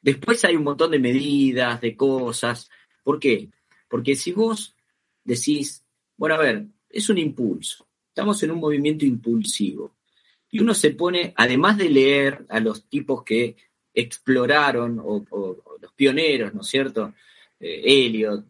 [0.00, 2.70] después hay un montón de medidas, de cosas.
[3.02, 3.50] ¿Por qué?
[3.88, 4.76] Porque si vos
[5.24, 5.84] decís,
[6.16, 7.87] bueno, a ver, es un impulso
[8.18, 9.94] Estamos en un movimiento impulsivo.
[10.50, 13.54] Y uno se pone, además de leer a los tipos que
[13.94, 15.24] exploraron, o,
[15.80, 17.14] los pioneros, ¿no es cierto?
[17.60, 18.44] Eh, Elliot,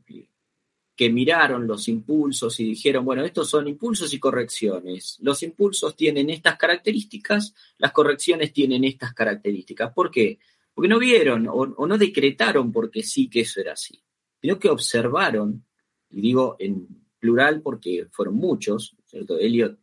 [0.96, 5.18] que miraron los impulsos y dijeron, bueno, estos son impulsos y correcciones.
[5.20, 9.92] Los impulsos tienen estas características, las correcciones tienen estas características.
[9.92, 10.38] ¿Por qué?
[10.72, 14.02] Porque no vieron o, o no decretaron porque sí que eso era así,
[14.40, 15.62] sino que observaron,
[16.08, 19.38] y digo en plural porque fueron muchos, ¿cierto?
[19.38, 19.78] Elliot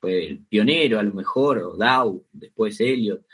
[0.00, 3.24] fue el pionero a lo mejor, o Dow, después Elliot,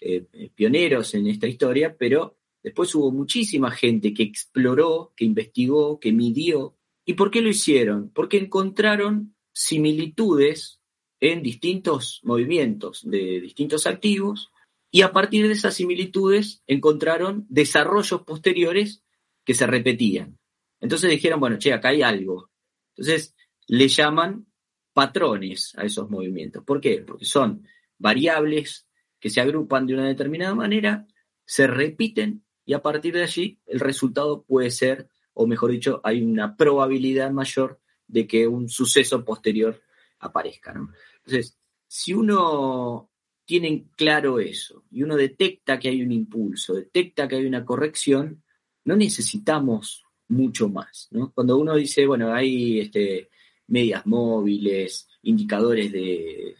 [0.00, 5.98] eh, eh, pioneros en esta historia, pero después hubo muchísima gente que exploró, que investigó,
[6.00, 6.76] que midió.
[7.04, 8.10] ¿Y por qué lo hicieron?
[8.10, 10.80] Porque encontraron similitudes
[11.20, 14.50] en distintos movimientos de distintos activos
[14.90, 19.02] y a partir de esas similitudes encontraron desarrollos posteriores
[19.44, 20.38] que se repetían.
[20.80, 22.50] Entonces dijeron, bueno, che, acá hay algo.
[22.96, 23.34] Entonces
[23.66, 24.46] le llaman
[24.92, 26.64] patrones a esos movimientos.
[26.64, 27.04] ¿Por qué?
[27.06, 27.66] Porque son
[27.98, 28.88] variables
[29.20, 31.06] que se agrupan de una determinada manera,
[31.44, 36.22] se repiten y a partir de allí el resultado puede ser, o mejor dicho, hay
[36.22, 39.82] una probabilidad mayor de que un suceso posterior
[40.18, 40.72] aparezca.
[40.72, 43.10] Entonces, si uno
[43.44, 48.42] tiene claro eso y uno detecta que hay un impulso, detecta que hay una corrección,
[48.84, 51.08] no necesitamos mucho más.
[51.34, 53.30] Cuando uno dice, bueno, hay este,
[53.68, 56.56] medias móviles, indicadores de,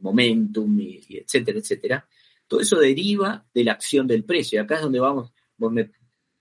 [0.00, 2.08] momentum, y, etcétera, etcétera.
[2.46, 4.60] Todo eso deriva de la acción del precio.
[4.60, 5.90] Acá es donde vamos, vos me,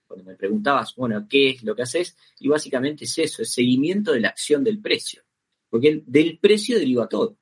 [0.06, 2.18] cuando me preguntabas, bueno, ¿qué es lo que haces?
[2.40, 5.24] Y básicamente es eso, es seguimiento de la acción del precio.
[5.70, 7.38] Porque del precio deriva todo.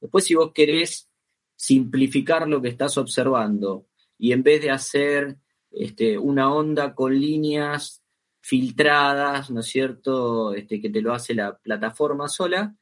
[0.00, 1.08] Después, si vos querés
[1.56, 3.86] simplificar lo que estás observando
[4.18, 5.38] y en vez de hacer
[5.70, 8.02] este, una onda con líneas
[8.46, 12.76] filtradas, ¿no es cierto?, este, que te lo hace la plataforma sola,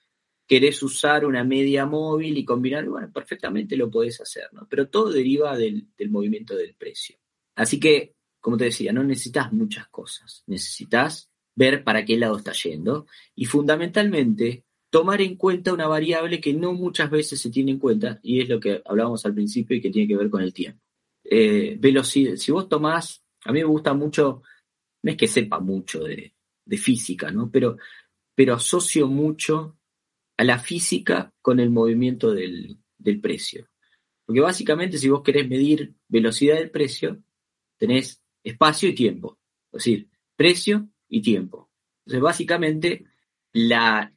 [0.47, 4.67] querés usar una media móvil y combinar, bueno, perfectamente lo podés hacer, ¿no?
[4.69, 7.17] Pero todo deriva del, movimiento del precio.
[7.55, 12.53] Así que, como te decía, no necesitas muchas cosas, necesitas ver para qué lado está
[12.53, 17.79] yendo y fundamentalmente tomar en cuenta una variable que no muchas veces se tiene en
[17.79, 20.53] cuenta y es lo que hablábamos al principio y que tiene que ver con el
[20.53, 20.83] tiempo.
[21.25, 24.43] Eh, velocidad, si vos tomás, a mí me gusta mucho,
[25.05, 26.33] no es que sepa mucho de,
[26.79, 27.51] física, ¿no?
[27.51, 27.77] Pero,
[28.35, 29.77] pero asocio mucho
[30.39, 33.69] a la física con el movimiento del, del precio.
[34.25, 37.23] Porque básicamente si vos querés medir velocidad del precio,
[37.77, 39.39] tenés espacio y tiempo.
[39.67, 41.71] Es decir, precio y tiempo.
[42.07, 43.05] Entonces, básicamente,
[43.53, 44.11] la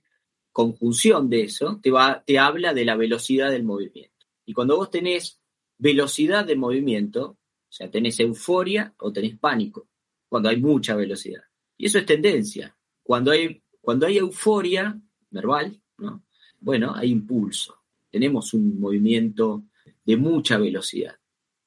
[0.54, 4.26] conjunción de eso te, va, te habla de la velocidad del movimiento.
[4.46, 5.42] Y cuando vos tenés
[5.78, 9.90] velocidad de movimiento, o sea, tenés euforia o tenés pánico,
[10.28, 11.44] cuando hay mucha velocidad.
[11.78, 12.76] Y eso es tendencia.
[13.04, 16.24] Cuando hay, cuando hay euforia verbal, ¿no?
[16.60, 17.76] bueno, hay impulso.
[18.10, 19.66] Tenemos un movimiento
[20.06, 21.16] de mucha velocidad.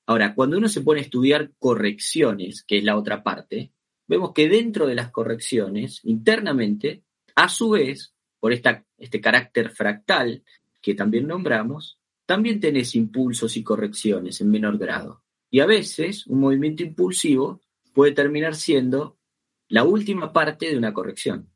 [0.07, 3.73] Ahora, cuando uno se pone a estudiar correcciones, que es la otra parte,
[4.07, 7.05] vemos que dentro de las correcciones, internamente,
[7.37, 10.42] a su vez, por este carácter fractal
[10.81, 15.23] que también nombramos, también tenés impulsos y correcciones en menor grado.
[15.51, 17.61] Y a veces un movimiento impulsivo
[17.92, 19.18] puede terminar siendo
[19.68, 21.50] la última parte de una corrección.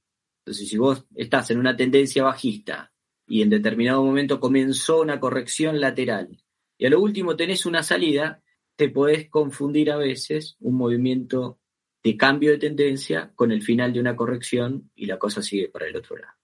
[0.45, 2.93] Entonces, si vos estás en una tendencia bajista
[3.27, 6.43] y en determinado momento comenzó una corrección lateral
[6.77, 8.43] y a lo último tenés una salida,
[8.77, 11.59] te podés confundir a veces un movimiento
[12.03, 15.87] de cambio de tendencia con el final de una corrección y la cosa sigue para
[15.87, 16.35] el otro lado.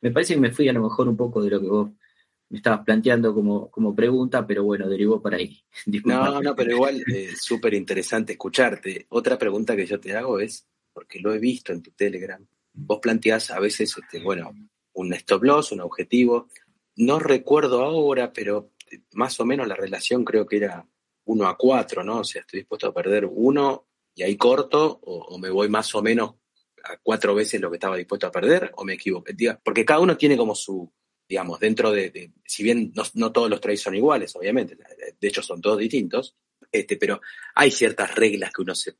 [0.00, 1.90] Me parece que me fui a lo mejor un poco de lo que vos
[2.50, 5.62] me estabas planteando como, como pregunta, pero bueno, derivó por ahí.
[6.04, 9.06] no, no, pero igual eh, súper interesante escucharte.
[9.10, 12.98] Otra pregunta que yo te hago es, porque lo he visto en tu Telegram, vos
[13.00, 14.52] planteás a veces, este, bueno,
[14.94, 16.48] un stop loss, un objetivo.
[16.96, 18.72] No recuerdo ahora, pero
[19.12, 20.86] más o menos la relación creo que era
[21.24, 22.20] 1 a 4, ¿no?
[22.20, 26.02] O sea, estoy dispuesto a perder uno y ahí corto o, me voy más o
[26.02, 26.34] menos
[26.84, 29.26] a cuatro veces lo que estaba dispuesto a perder o me equivoco.
[29.62, 30.90] Porque cada uno tiene como su,
[31.28, 34.76] digamos, dentro de, si bien no, todos los trades son iguales, obviamente,
[35.20, 36.36] de hecho son todos distintos,
[36.72, 37.20] este, pero
[37.54, 38.96] hay ciertas reglas que uno se,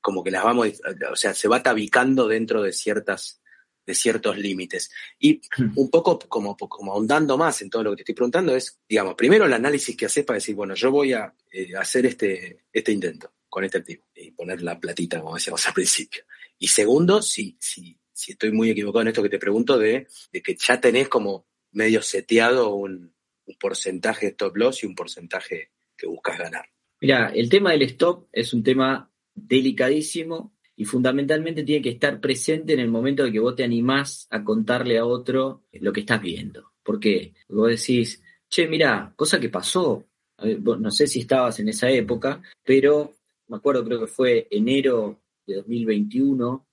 [0.00, 0.68] como que las vamos,
[1.10, 3.40] o sea, se va tabicando dentro de ciertas,
[3.86, 4.90] de ciertos límites.
[5.18, 5.40] Y
[5.76, 9.14] un poco como, como ahondando más en todo lo que te estoy preguntando es, digamos,
[9.14, 12.92] primero el análisis que haces para decir, bueno, yo voy a eh, hacer este, este
[12.92, 16.24] intento con este activo y poner la platita, como decíamos al principio.
[16.58, 20.42] Y segundo, si, si, si estoy muy equivocado en esto que te pregunto, de, de
[20.42, 23.14] que ya tenés como medio seteado un,
[23.46, 26.66] un porcentaje stop loss y un porcentaje que buscas ganar.
[27.00, 32.72] Mira, el tema del stop es un tema delicadísimo y fundamentalmente tiene que estar presente
[32.72, 36.20] en el momento de que vos te animás a contarle a otro lo que estás
[36.20, 36.72] viendo.
[36.82, 40.04] Porque vos decís, che, mira, cosa que pasó,
[40.38, 43.12] no sé si estabas en esa época, pero
[43.48, 46.66] me acuerdo, creo que fue enero de 2021,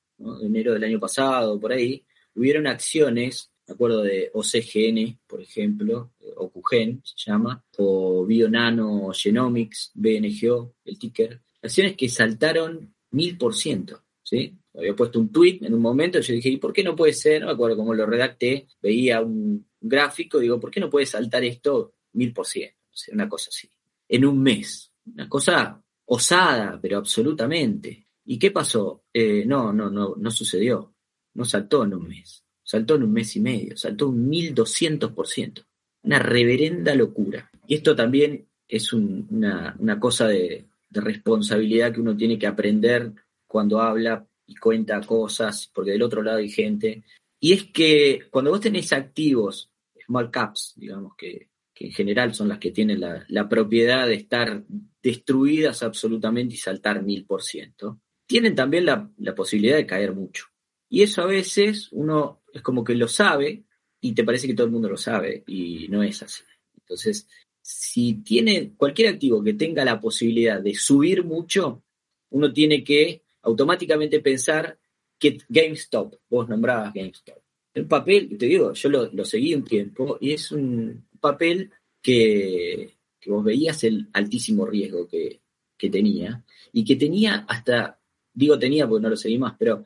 [0.44, 2.04] enero del año pasado, por ahí,
[2.36, 9.92] hubieron acciones, me acuerdo de OCGN, por ejemplo, o QGEN se llama, o Bionano Genomics,
[9.94, 14.56] BNGO, el ticker, acciones que saltaron mil por ciento, ¿sí?
[14.76, 17.42] Había puesto un tweet en un momento, yo dije, ¿y por qué no puede ser?
[17.42, 21.44] No me acuerdo cómo lo redacté, veía un gráfico, digo, ¿por qué no puede saltar
[21.44, 22.78] esto mil por ciento?
[23.14, 23.70] una cosa así.
[24.08, 24.92] En un mes.
[25.06, 28.08] Una cosa osada, pero absolutamente.
[28.26, 29.06] ¿Y qué pasó?
[29.14, 30.94] Eh, no, no, no, no sucedió.
[31.36, 32.44] No saltó en un mes.
[32.70, 33.78] Saltó en un mes y medio.
[33.78, 35.66] Saltó un 1200%.
[36.04, 37.50] Una reverenda locura.
[37.68, 43.14] Y esto también es una, cosa de, de responsabilidad que uno tiene que aprender
[43.48, 47.04] cuando habla y cuenta cosas, porque del otro lado hay gente.
[47.40, 49.72] Y es que cuando vos tenés activos,
[50.06, 54.66] small caps, digamos, que que en general son las que tienen la, propiedad de estar
[55.02, 60.48] destruidas absolutamente y saltar mil por ciento, tienen también la, posibilidad de caer mucho.
[60.90, 63.64] Y eso a veces uno es como que lo sabe
[64.02, 66.44] y te parece que todo el mundo lo sabe y no es así.
[66.78, 67.28] Entonces,
[67.62, 71.84] si tiene cualquier activo que tenga la posibilidad de subir mucho,
[72.32, 74.78] uno tiene que automáticamente pensar
[75.18, 77.38] que GameStop, vos nombrabas GameStop.
[77.74, 82.96] El papel, te digo, yo lo, lo seguí un tiempo y es un, papel que,
[83.28, 85.42] vos veías el altísimo riesgo que,
[85.78, 88.00] tenía y que tenía hasta,
[88.34, 89.86] digo tenía porque no lo seguí más, pero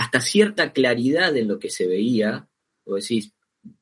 [0.00, 2.48] hasta cierta claridad en lo que se veía,
[2.84, 3.34] o decís,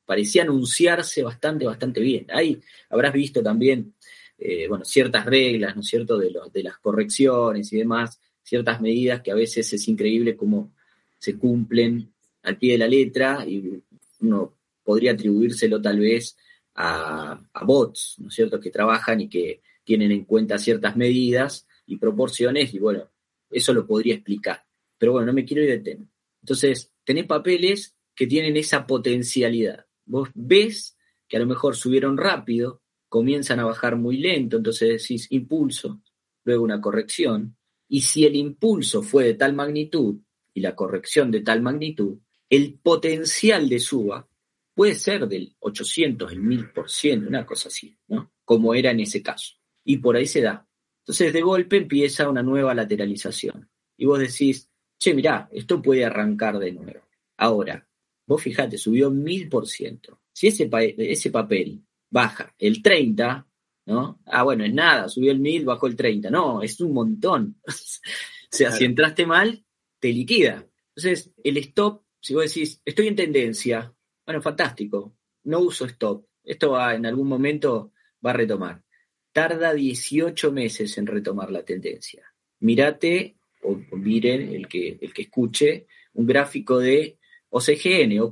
[0.05, 2.27] parecía anunciarse bastante, bastante bien.
[2.31, 3.95] Ahí habrás visto también,
[4.37, 9.23] eh, bueno, ciertas reglas, ¿no es cierto?, de, de las correcciones y demás, ciertas medidas
[9.23, 10.73] que a veces es increíble cómo
[11.21, 13.81] se cumplen al pie de la letra y
[14.19, 16.37] uno podría atribuírselo tal vez
[16.75, 21.97] a, bots, ¿no es cierto?, que trabajan y que tienen en cuenta ciertas medidas y
[21.97, 23.09] proporciones, y bueno,
[23.53, 24.68] eso lo podría explicar.
[24.99, 26.07] Pero bueno, no me quiero ir de tema.
[26.43, 29.87] Entonces, tenés papeles que tienen esa potencialidad.
[30.05, 30.97] Vos ves
[31.29, 36.03] que a lo mejor subieron rápido, comienzan a bajar muy lento, entonces decís impulso,
[36.45, 37.57] luego una corrección,
[37.89, 40.21] y si el impulso fue de tal magnitud
[40.53, 42.19] y la corrección de tal magnitud,
[42.51, 44.29] el potencial de suba
[44.75, 48.33] puede ser del 800, el 1000%, una cosa así, ¿no?
[48.45, 49.55] Como era en ese caso.
[49.85, 50.67] Y por ahí se da.
[51.01, 53.71] Entonces, de golpe empieza una nueva lateralización.
[53.97, 54.68] Y vos decís,
[54.99, 57.01] che, mirá, esto puede arrancar de nuevo.
[57.37, 57.87] Ahora,
[58.27, 60.19] vos fijate, subió 1000%.
[60.33, 63.47] Si ese, ese papel baja el 30,
[63.87, 64.21] ¿no?
[64.27, 66.31] Ah, bueno, es nada, subió el 1000, bajó el 30.
[66.31, 67.61] No, es un montón.
[67.67, 67.73] o
[68.51, 69.65] sea, si entraste mal,
[69.99, 70.67] te liquida.
[70.95, 73.95] Entonces, el stop, si vos decís, estoy en tendencia,
[74.27, 76.27] bueno, fantástico, no uso stop.
[76.43, 77.93] Esto va, en algún momento
[78.25, 78.83] va a retomar.
[79.33, 82.25] Tarda 18 meses en retomar la tendencia.
[82.61, 87.19] Mirate, o, miren el que, el que escuche, un gráfico de
[87.51, 88.31] OCGN o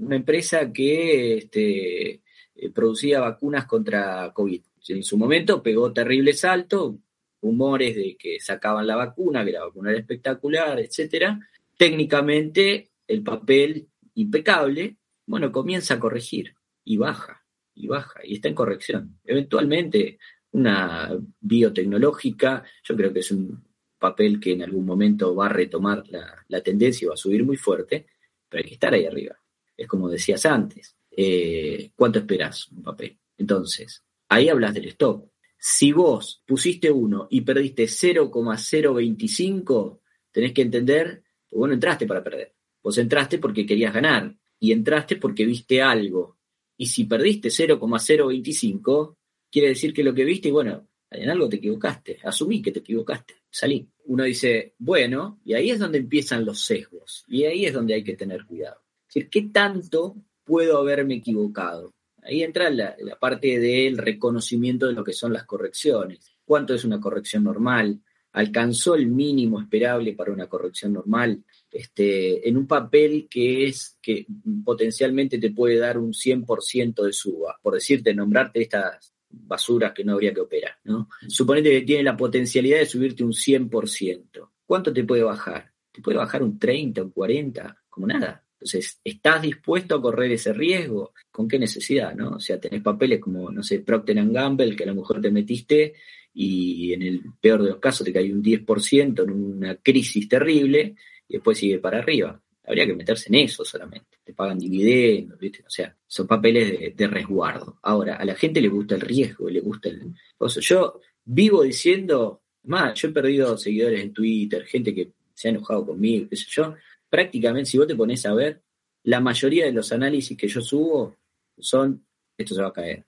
[0.00, 2.10] una empresa que este,
[2.54, 4.62] eh, producía vacunas contra COVID.
[4.88, 6.98] En su momento pegó terrible salto,
[7.40, 11.40] rumores de que sacaban la vacuna, que la vacuna era espectacular, etcétera.
[11.76, 16.54] Técnicamente, el papel impecable, bueno, comienza a corregir
[16.84, 19.18] y baja, y baja, y está en corrección.
[19.24, 20.18] Eventualmente,
[20.52, 23.64] una biotecnológica, yo creo que es un
[24.02, 27.56] papel que en algún momento va a retomar la, tendencia y va a subir muy
[27.56, 28.06] fuerte,
[28.48, 29.38] pero hay que estar ahí arriba.
[29.76, 33.16] Es como decías antes, eh, ¿cuánto esperas un papel?
[33.38, 35.30] Entonces, ahí hablas del stop.
[35.56, 40.00] Si vos pusiste uno y perdiste 0,025,
[40.32, 42.56] tenés que entender que vos no entraste para perder.
[42.82, 46.38] Vos entraste porque querías ganar y entraste porque viste algo.
[46.76, 49.16] Y si perdiste 0,025,
[49.48, 53.34] quiere decir que lo que viste, bueno, en algo te equivocaste, asumí que te equivocaste,
[53.50, 53.88] salí.
[54.06, 58.04] Uno dice, bueno, y ahí es donde empiezan los sesgos, y ahí es donde hay
[58.04, 58.82] que tener cuidado.
[59.08, 61.94] Es decir, ¿qué tanto puedo haberme equivocado.
[62.22, 66.32] Ahí entra la, parte del reconocimiento de lo que son las correcciones.
[66.44, 68.00] ¿Cuánto es una corrección normal?
[68.32, 71.42] ¿Alcanzó el mínimo esperable para una corrección normal?
[71.70, 74.26] Este, en un papel que es que
[74.64, 80.12] potencialmente te puede dar un 100% de suba, por decirte, nombrarte estas basuras que no
[80.12, 81.08] habría que operar, ¿no?
[81.26, 84.50] Suponete que tiene la potencialidad de subirte un 100%.
[84.66, 85.72] ¿Cuánto te puede bajar?
[85.90, 88.44] Te puede bajar un 30, un 40, como nada.
[88.54, 91.12] Entonces, ¿estás dispuesto a correr ese riesgo?
[91.30, 92.14] ¿Con qué necesidad?
[92.14, 92.36] ¿no?
[92.36, 95.94] O sea, tenés papeles como, no sé, Procter Gamble, que a lo mejor te metiste
[96.34, 100.94] y en el peor de los casos te cae un 10% en una crisis terrible
[101.28, 102.40] y después sigue para arriba.
[102.64, 104.11] Habría que meterse en eso solamente.
[104.24, 105.64] Te pagan dividendos, ¿viste?
[105.66, 107.78] O sea, son papeles de, resguardo.
[107.82, 110.14] Ahora, a la gente le gusta el riesgo, le gusta el...
[110.60, 115.86] yo vivo diciendo, más, yo he perdido seguidores en Twitter, gente que se ha enojado
[115.86, 116.74] conmigo, qué sé yo,
[117.10, 118.62] prácticamente, si vos te pones a ver,
[119.04, 121.16] la mayoría de los análisis que yo subo
[121.58, 122.04] son,
[122.36, 123.04] esto se va a caer.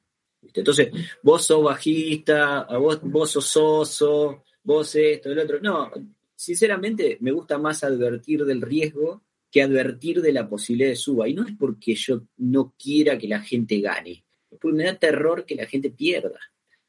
[0.52, 0.90] Entonces,
[1.22, 5.60] vos sos bajista, vos, vos sos oso, vos esto, el otro.
[5.60, 5.90] No,
[6.34, 9.22] sinceramente me gusta más advertir del riesgo
[9.54, 11.28] que advertir de la posibilidad de suba.
[11.28, 14.98] Y no es porque yo no quiera que la gente gane, es porque me da
[14.98, 16.40] terror que la gente pierda,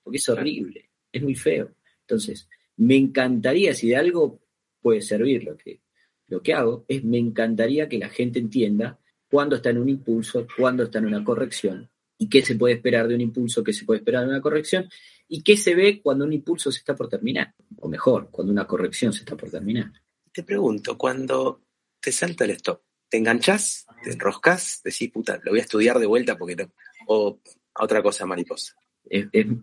[0.01, 1.75] porque es horrible, es muy feo.
[2.01, 4.41] Entonces, me encantaría, si de algo
[4.81, 5.79] puede servir lo que
[6.27, 8.99] lo que hago es me encantaría que la gente entienda
[9.29, 13.07] cuándo está en un impulso, cuándo está en una corrección y qué se puede esperar
[13.07, 14.89] de un impulso, qué se puede esperar de una corrección
[15.27, 18.65] y qué se ve cuando un impulso se está por terminar, o mejor, cuando una
[18.65, 19.91] corrección se está por terminar.
[20.31, 21.64] Te pregunto, cuando
[22.05, 23.87] te salta el stop, ¿te enganchás?
[24.03, 24.79] ¿Te enroscas?
[24.83, 26.71] Decís, puta, lo voy a estudiar de vuelta porque no.
[27.07, 27.41] O
[27.73, 28.75] a otra cosa mariposa.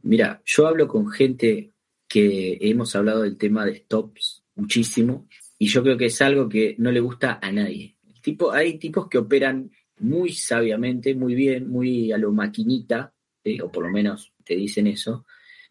[0.03, 1.73] mira, yo hablo con gente
[2.09, 6.75] que hemos hablado del tema de stops muchísimo y yo creo que es algo que
[6.79, 7.97] no le gusta a nadie.
[8.21, 13.15] tipo, hay tipos que operan muy sabiamente, muy bien, muy a lo maquinita,
[13.63, 15.27] o por lo menos te dicen eso,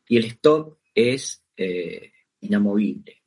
[0.08, 3.21] y el stop es eh, inamovible.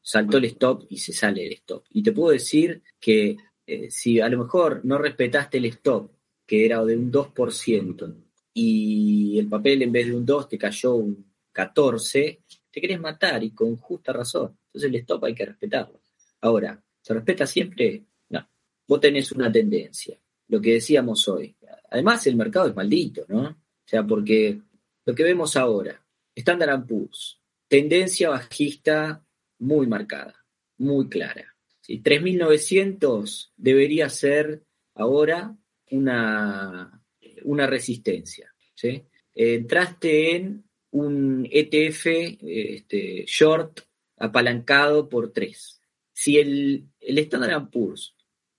[0.00, 1.84] Saltó el stop y se sale el stop.
[1.90, 6.10] Y te puedo decir que eh, si a lo mejor no respetaste el stop,
[6.46, 8.14] que era de un 2%,
[8.54, 13.42] y el papel en vez de un 2 te cayó un 14, te querés matar
[13.44, 14.56] y con justa razón.
[14.66, 16.00] Entonces el stop hay que respetarlo.
[16.40, 18.04] Ahora, ¿se respeta siempre?
[18.30, 18.48] No.
[18.86, 21.54] Vos tenés una tendencia, lo que decíamos hoy.
[21.90, 23.42] Además, el mercado es maldito, ¿no?
[23.42, 24.60] O sea, porque
[25.04, 26.04] lo que vemos ahora,
[26.34, 29.24] Standard Poor's, tendencia bajista
[29.58, 30.44] muy marcada,
[30.78, 31.56] muy clara.
[31.80, 32.02] ¿sí?
[32.02, 35.56] 3.900 debería ser ahora
[35.90, 37.02] una,
[37.44, 38.52] una resistencia.
[38.74, 39.04] ¿sí?
[39.34, 42.06] entraste en un ETF
[42.42, 43.80] este, short
[44.16, 45.80] apalancado por 3.
[46.12, 48.16] Si el, el Standard Poor's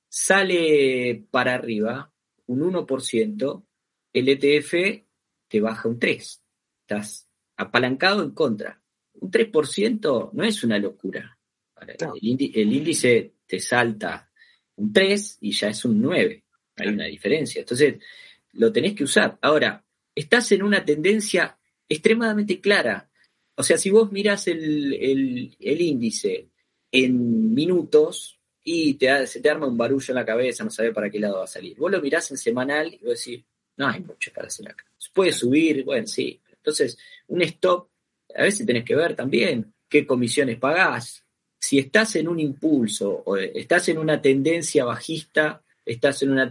[0.07, 2.13] sale para arriba
[2.45, 3.65] un 1%,
[4.13, 5.03] el ETF
[5.47, 6.43] te baja un 3.
[6.81, 8.78] Estás apalancado en contra.
[9.19, 11.37] Un 3% no es una locura.
[12.21, 14.29] El, el, índice te salta
[14.75, 16.43] un 3 y ya es un 9.
[16.77, 17.59] Hay una diferencia.
[17.59, 17.95] Entonces,
[18.53, 19.37] lo tenés que usar.
[19.41, 19.83] Ahora,
[20.15, 21.57] estás en una tendencia
[21.87, 23.09] extremadamente clara.
[23.55, 26.49] O sea, si vos mirás el, índice
[26.91, 31.09] en minutos y te, se te arma un barullo en la cabeza, no sabes para
[31.09, 31.77] qué lado va a salir.
[31.77, 33.43] Vos lo mirás en semanal y vos decís,
[33.77, 34.85] no hay mucho para hacer acá.
[35.13, 36.39] Puede subir, bueno, sí.
[36.51, 36.97] Entonces,
[37.27, 37.89] un stop,
[38.35, 41.23] a veces tenés que ver también qué comisiones pagás.
[41.59, 46.49] Si estás en un impulso o estás en una tendencia bajista, estás en una,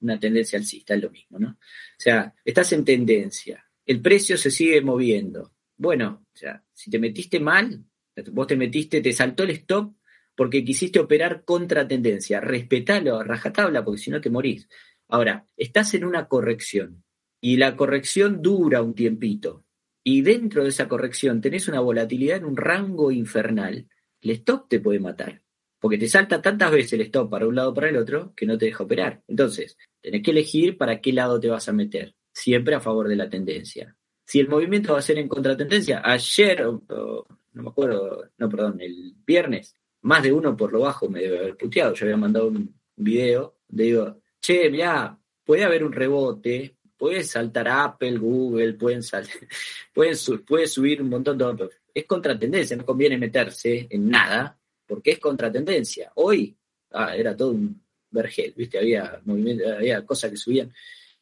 [0.00, 1.48] una tendencia alcista, es lo mismo, ¿no?
[1.48, 5.52] O sea, estás en tendencia, el precio se sigue moviendo.
[5.76, 7.84] Bueno, o sea, si te metiste mal,
[8.30, 9.94] vos te metiste, te saltó el stop
[10.36, 14.68] porque quisiste operar contra tendencia, respetalo rajatabla porque si no te morís.
[15.08, 17.04] Ahora, estás en una corrección
[17.40, 19.64] y la corrección dura un tiempito
[20.04, 23.88] y dentro de esa corrección tenés una volatilidad en un rango infernal,
[24.20, 25.42] el stop te puede matar.
[25.78, 28.46] Porque te salta tantas veces el stop para un lado o para el otro que
[28.46, 29.22] no te deja operar.
[29.26, 33.16] Entonces, tenés que elegir para qué lado te vas a meter siempre a favor de
[33.16, 33.96] la tendencia.
[34.24, 39.14] Si el movimiento va a ser en contratendencia, ayer, no me acuerdo, no, perdón, el
[39.26, 41.94] viernes, más de uno por lo bajo me debe haber puteado.
[41.94, 47.66] Yo había mandado un video, le digo, che, mirá, puede haber un rebote, puede saltar
[47.66, 49.34] Apple, Google, pueden saltar,
[49.92, 51.68] pueden puede subir un montón de...
[51.92, 56.12] Es contratendencia, no conviene meterse en nada, porque es contratendencia.
[56.14, 56.56] Hoy,
[56.92, 58.78] ah, era todo un vergel, ¿viste?
[58.78, 60.72] Había movimiento, había cosas que subían.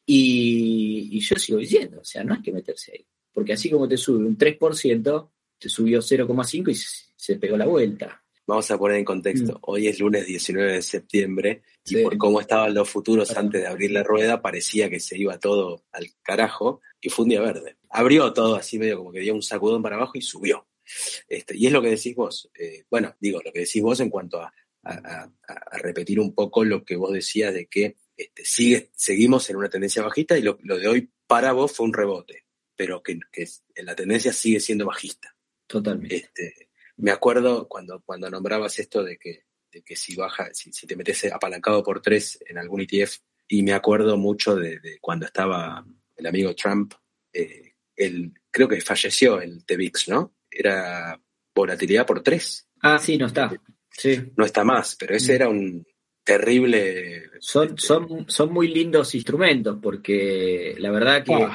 [0.04, 3.06] Y, yo sigo diciendo, o sea, no hay que meterse ahí.
[3.32, 8.19] Porque así como te sube un 3%, te subió 0,5 y se, pegó la vuelta.
[8.50, 9.52] Vamos a poner en contexto.
[9.52, 9.58] Mm.
[9.60, 13.92] Hoy es lunes 19 de septiembre y por cómo estaban los futuros antes de abrir
[13.92, 17.76] la rueda, parecía que se iba todo al carajo y fue un día verde.
[17.90, 20.66] Abrió todo así medio como que dio un sacudón para abajo y subió.
[21.28, 22.50] Este, y es lo que decís vos.
[22.58, 25.30] Eh, bueno, digo, lo que decís vos en cuanto a, a,
[25.78, 30.02] repetir un poco lo que vos decías de que este, sigue, seguimos en una tendencia
[30.02, 33.16] bajista y lo, de hoy para vos fue un rebote, pero que,
[33.76, 35.36] la tendencia sigue siendo bajista.
[35.68, 36.16] Totalmente.
[36.16, 36.69] Este,
[37.00, 41.24] me acuerdo cuando, cuando nombrabas esto de que, de que si baja, si, te metes
[41.32, 45.84] apalancado por tres en algún ETF, y me acuerdo mucho de, cuando estaba
[46.16, 46.94] el amigo Trump,
[47.32, 50.34] eh, el, creo que falleció el TVIX, ¿no?
[50.50, 51.20] Era
[51.54, 52.68] volatilidad por tres.
[52.80, 53.50] Ah, sí, no está.
[53.90, 54.32] Sí.
[54.36, 55.34] No está más, pero ese mm.
[55.34, 55.86] era un,
[56.24, 57.24] terrible.
[57.40, 61.48] Son, son, son muy lindos instrumentos porque la verdad que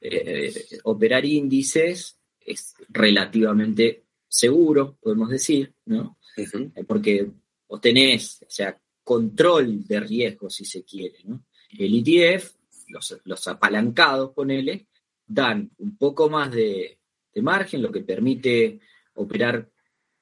[0.00, 4.03] eh, operar índices es relativamente
[4.34, 6.18] seguro, podemos decir, ¿no?
[6.36, 7.30] Eh, porque
[7.68, 11.46] obtenés, o sea, control de riesgo, si se quiere, ¿no?
[11.70, 12.52] El ETF,
[12.88, 14.88] los, los apalancados, ponele,
[15.24, 16.98] dan un poco más de,
[17.32, 18.80] de, margen, lo que permite
[19.14, 19.70] operar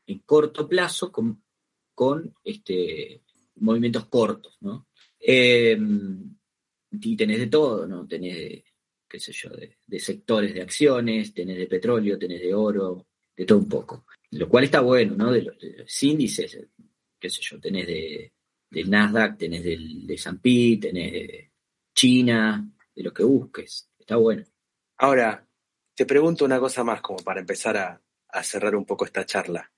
[0.06, 1.42] en corto plazo con,
[1.94, 3.22] con este,
[3.56, 4.88] movimientos cortos, ¿no?
[5.18, 5.78] Eh,
[6.90, 8.06] y tenés de todo, ¿no?
[8.06, 8.62] Tenés,
[9.08, 13.06] qué sé yo, de, sectores de acciones, tenés de petróleo, tenés de oro,
[13.36, 14.06] de todo un poco.
[14.30, 15.32] Lo cual está bueno, ¿no?
[15.32, 16.58] De los, índices,
[17.18, 18.32] qué sé yo, tenés de,
[18.70, 21.50] del Nasdaq, tenés del, de S&P, tenés de
[21.94, 23.90] China, de lo que busques.
[23.98, 24.44] Está bueno.
[24.98, 25.46] Ahora,
[25.94, 27.98] te pregunto una cosa más como para empezar a,
[28.42, 29.70] cerrar un poco esta charla.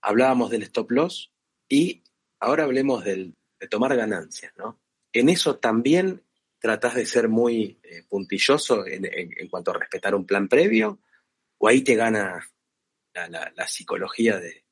[0.00, 1.30] Hablábamos del stop loss
[1.68, 2.02] y
[2.40, 3.34] ahora hablemos de
[3.68, 4.80] tomar ganancias, ¿no?
[5.12, 6.22] En eso también
[6.58, 11.00] tratás de ser muy eh, puntilloso en, cuanto a respetar un plan previo,
[11.58, 12.46] o ahí te gana
[13.28, 14.64] la, psicología de,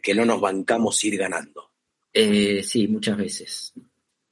[0.00, 1.72] que no nos bancamos ir ganando.
[2.12, 3.72] Eh, sí, muchas veces.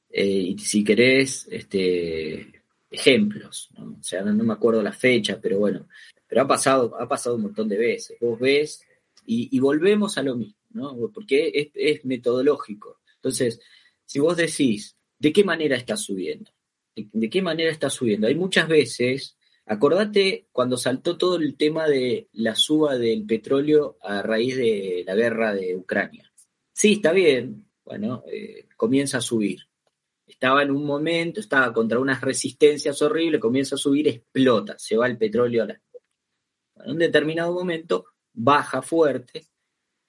[0.09, 3.97] Eh, y si querés, este, ejemplos, ¿no?
[3.99, 5.87] o sea, no, me acuerdo la fecha, pero bueno,
[6.27, 8.17] pero ha pasado, ha pasado un montón de veces.
[8.21, 8.83] Vos ves
[9.25, 10.57] y volvemos a lo mismo.
[11.13, 12.99] Porque es, metodológico.
[13.15, 13.59] Entonces,
[14.05, 16.51] si vos decís, ¿de qué manera está subiendo?
[16.95, 18.27] ¿De, qué manera está subiendo?
[18.27, 19.36] Hay muchas veces,
[19.67, 25.15] acordate cuando saltó todo el tema de la suba del petróleo a raíz de la
[25.15, 26.31] guerra de Ucrania.
[26.73, 29.59] Sí, está bien, bueno, eh, comienza a subir.
[30.25, 35.07] Estaba en un momento, estaba contra unas resistencias horribles, comienza a subir, explota, se va
[35.07, 35.81] el petróleo a la...
[36.75, 39.47] En un determinado momento baja fuerte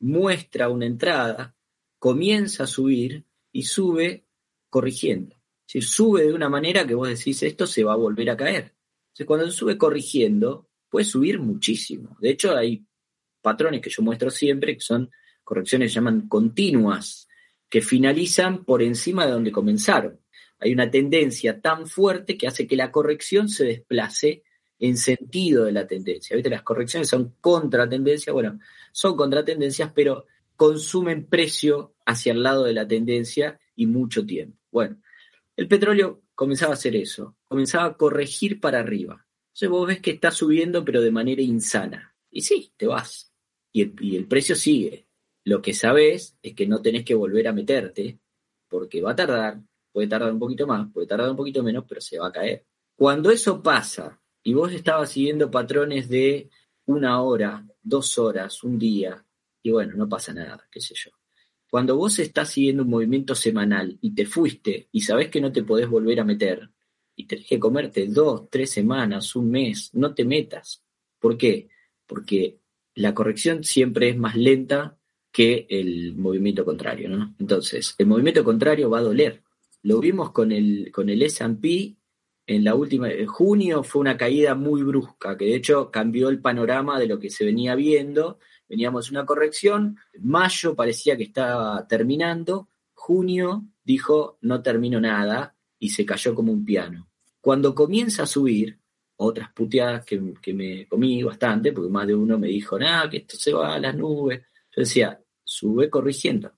[0.01, 1.57] muestra una entrada,
[1.99, 4.27] comienza a subir y sube
[4.71, 5.37] corrigiendo.
[5.67, 8.75] Si sube de una manera que vos decís, esto se va a volver a caer.
[9.19, 12.17] Entonces, cuando sube corrigiendo, puede subir muchísimo.
[12.21, 12.87] De hecho, hay
[13.43, 15.11] patrones que yo muestro siempre, que son
[15.43, 17.27] correcciones que llaman continuas,
[17.69, 20.21] que finalizan por encima de donde comenzaron.
[20.61, 24.45] Hay una tendencia tan fuerte que hace que la corrección se desplace
[24.79, 26.37] en sentido de la tendencia.
[26.37, 26.51] ¿Viste?
[26.51, 28.61] Las correcciones son contratendencias, bueno,
[28.93, 34.57] son contratendencias, pero consumen precio hacia el lado de la tendencia y mucho tiempo.
[34.71, 35.01] Bueno,
[35.57, 39.27] el petróleo comenzaba a hacer eso, comenzaba a corregir para arriba.
[39.49, 42.15] Entonces vos ves que está subiendo, pero de manera insana.
[42.31, 43.33] Y sí, te vas.
[43.73, 45.07] Y el, precio sigue.
[45.45, 48.21] Lo que sabes es que no tenés que volver a meterte,
[48.69, 49.61] porque va a tardar,
[49.93, 52.67] puede tardar un poquito más, puede tardar un poquito menos, pero se va a caer.
[52.95, 56.51] Cuando eso pasa y vos estabas siguiendo patrones de
[56.87, 59.25] una hora, dos horas, un día,
[59.63, 61.11] y bueno, no pasa nada, qué sé yo.
[61.71, 65.63] Cuando vos estás siguiendo un movimiento semanal y te fuiste y sabés que no te
[65.63, 66.71] podés volver a meter
[67.19, 70.85] y tenés que comerte dos, tres semanas, un mes, no te metas.
[71.19, 71.69] ¿Por qué?
[72.07, 72.61] Porque
[72.95, 74.97] la corrección siempre es más lenta
[75.33, 77.35] que el movimiento contrario, ¿no?
[77.41, 79.43] Entonces, el movimiento contrario va a doler.
[79.83, 81.97] Lo vimos con el, con el S&P
[82.47, 86.41] en la última, en junio fue una caída muy brusca, que de hecho cambió el
[86.41, 88.39] panorama de lo que se venía viendo.
[88.69, 96.07] Veníamos una corrección, mayo parecía que estaba terminando, junio dijo no termino nada y se
[96.07, 97.08] cayó como un piano.
[97.49, 98.79] Cuando comienza a subir,
[99.17, 100.21] otras puteadas que,
[100.53, 103.79] me comí bastante, porque más de uno me dijo, nada, que esto se va a
[103.79, 104.43] las nubes.
[104.77, 106.53] Yo decía, sube corrigiendo,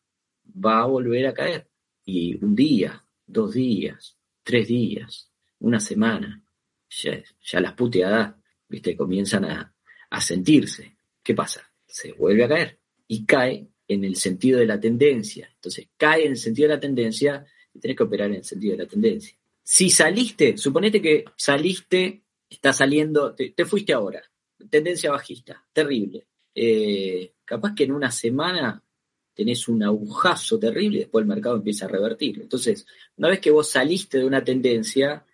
[0.52, 1.70] va a volver a caer.
[2.04, 5.30] Y un día, dos días, tres días,
[5.60, 6.42] una semana,
[6.88, 8.34] ya, las puteadas,
[8.68, 9.72] viste, comienzan a,
[10.10, 10.96] a sentirse.
[11.22, 11.72] ¿Qué pasa?
[11.86, 15.48] Se vuelve a caer y cae en el sentido de la tendencia.
[15.54, 18.72] Entonces, cae en el sentido de la tendencia y tenés que operar en el sentido
[18.72, 19.39] de la tendencia.
[19.72, 24.20] Si saliste, suponete que saliste, está saliendo, te, fuiste ahora,
[24.68, 26.26] tendencia bajista, terrible.
[26.52, 28.82] Eh, capaz que en una semana
[29.32, 32.40] tenés un agujazo terrible y después el mercado empieza a revertir.
[32.40, 32.84] Entonces,
[33.16, 35.24] una vez que vos saliste de una tendencia,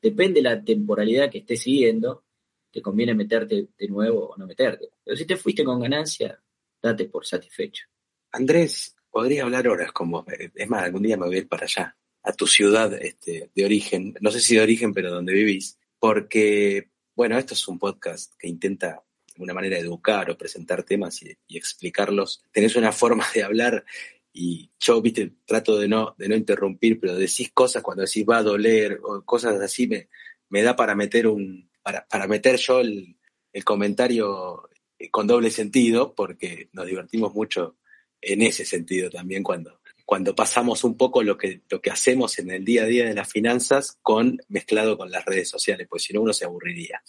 [0.00, 2.22] depende de la temporalidad que estés siguiendo,
[2.70, 4.90] te conviene meterte de nuevo o no meterte.
[5.02, 6.40] Pero si te fuiste con ganancia,
[6.80, 7.86] date por satisfecho.
[8.30, 10.24] Andrés, podría hablar horas con vos.
[10.54, 13.64] Es más, algún día me voy a ir para allá, a tu ciudad este, de
[13.64, 14.14] origen.
[14.20, 15.78] No sé si de origen, pero donde vivís.
[15.98, 19.02] Porque, bueno, esto es un podcast que intenta
[19.34, 22.42] de una manera educar o presentar temas y, explicarlos.
[22.52, 23.84] Tenés una forma de hablar
[24.32, 28.38] y yo, viste, trato de no, de no interrumpir, pero decís cosas cuando decís va
[28.38, 30.08] a doler o cosas así, me,
[30.48, 33.16] me da para meter un, para, para meter yo el,
[33.52, 34.68] el comentario
[35.10, 37.76] con doble sentido, porque nos divertimos mucho
[38.20, 42.50] en ese sentido también cuando, cuando pasamos un poco lo que, lo que hacemos en
[42.50, 46.12] el día a día de las finanzas con, mezclado con las redes sociales, pues si
[46.12, 47.02] no uno se aburriría.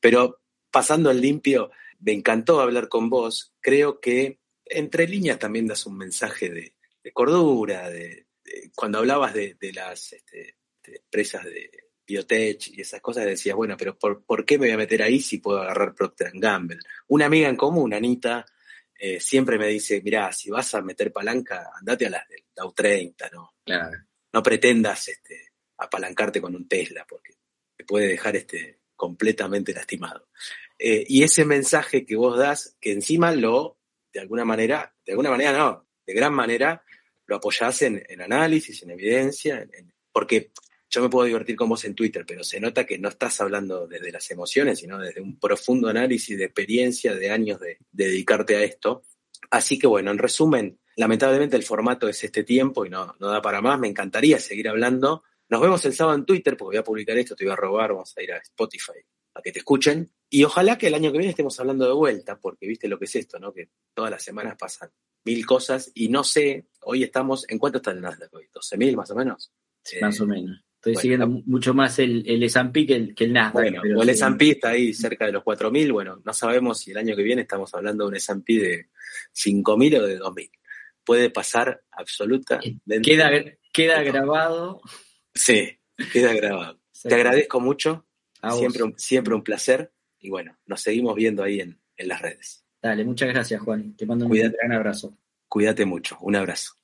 [0.00, 1.70] Pero pasando al limpio,
[2.00, 3.54] me encantó hablar con vos.
[3.60, 6.74] Creo que entre líneas también das un mensaje de,
[7.12, 8.26] cordura, de,
[8.74, 11.70] cuando hablabas de, las este, empresas de
[12.06, 15.38] biotech y esas cosas, decías, bueno, pero por, qué me voy a meter ahí si
[15.38, 16.78] puedo agarrar Procter Gamble?
[17.08, 18.46] Una amiga en común, Anita,
[19.02, 22.74] eh, siempre me dice, mirá, si vas a meter palanca, andate a las del Dow
[22.74, 23.54] 30, ¿no?
[23.64, 23.96] Claro.
[24.30, 27.32] No pretendas este, apalancarte con un Tesla, porque
[27.74, 30.28] te puede dejar este, completamente lastimado.
[30.78, 33.78] Eh, y ese mensaje que vos das, que encima lo
[34.12, 36.84] de alguna manera, de alguna manera no, de gran manera,
[37.24, 39.66] lo apoyás en, análisis, en evidencia,
[40.12, 40.52] porque
[40.90, 43.86] yo me puedo divertir con vos en Twitter, pero se nota que no estás hablando
[43.86, 48.64] desde las emociones, sino desde un profundo análisis de experiencia, de años de, dedicarte a
[48.64, 49.04] esto.
[49.50, 53.40] Así que bueno, en resumen, lamentablemente el formato es este tiempo y no, no da
[53.40, 53.78] para más.
[53.78, 55.22] Me encantaría seguir hablando.
[55.48, 57.92] Nos vemos el sábado en Twitter porque voy a publicar esto, te voy a robar,
[57.92, 58.98] vamos a ir a Spotify
[59.34, 60.10] a que te escuchen.
[60.28, 63.04] Y ojalá que el año que viene estemos hablando de vuelta, porque viste lo que
[63.04, 63.52] es esto, ¿no?
[63.52, 64.90] Que todas las semanas pasan
[65.24, 68.48] mil cosas y no sé, hoy estamos, ¿en cuánto está el Nasdaq hoy?
[68.52, 69.52] ¿12.000 más o menos?
[70.00, 70.64] más o menos.
[70.80, 73.52] Estoy siguiendo mucho más el, el S&P que el, que el Nasdaq.
[73.52, 77.14] Bueno, el S&P está ahí cerca de los 4.000, bueno, no sabemos si el año
[77.14, 78.88] que viene estamos hablando de un S&P de
[79.34, 80.50] 5.000 o de 2.000.
[81.04, 83.02] Puede pasar absolutamente.
[83.02, 83.30] Queda,
[83.70, 84.80] queda grabado.
[85.34, 85.78] Sí,
[86.14, 86.80] queda grabado.
[87.02, 88.06] Te agradezco mucho,
[88.56, 92.64] siempre, siempre un placer y bueno, nos seguimos viendo ahí en, en las redes.
[92.80, 93.94] Dale, muchas gracias Juan.
[93.96, 95.14] Te mando un gran abrazo.
[95.46, 96.16] Cuídate mucho.
[96.22, 96.79] Un abrazo.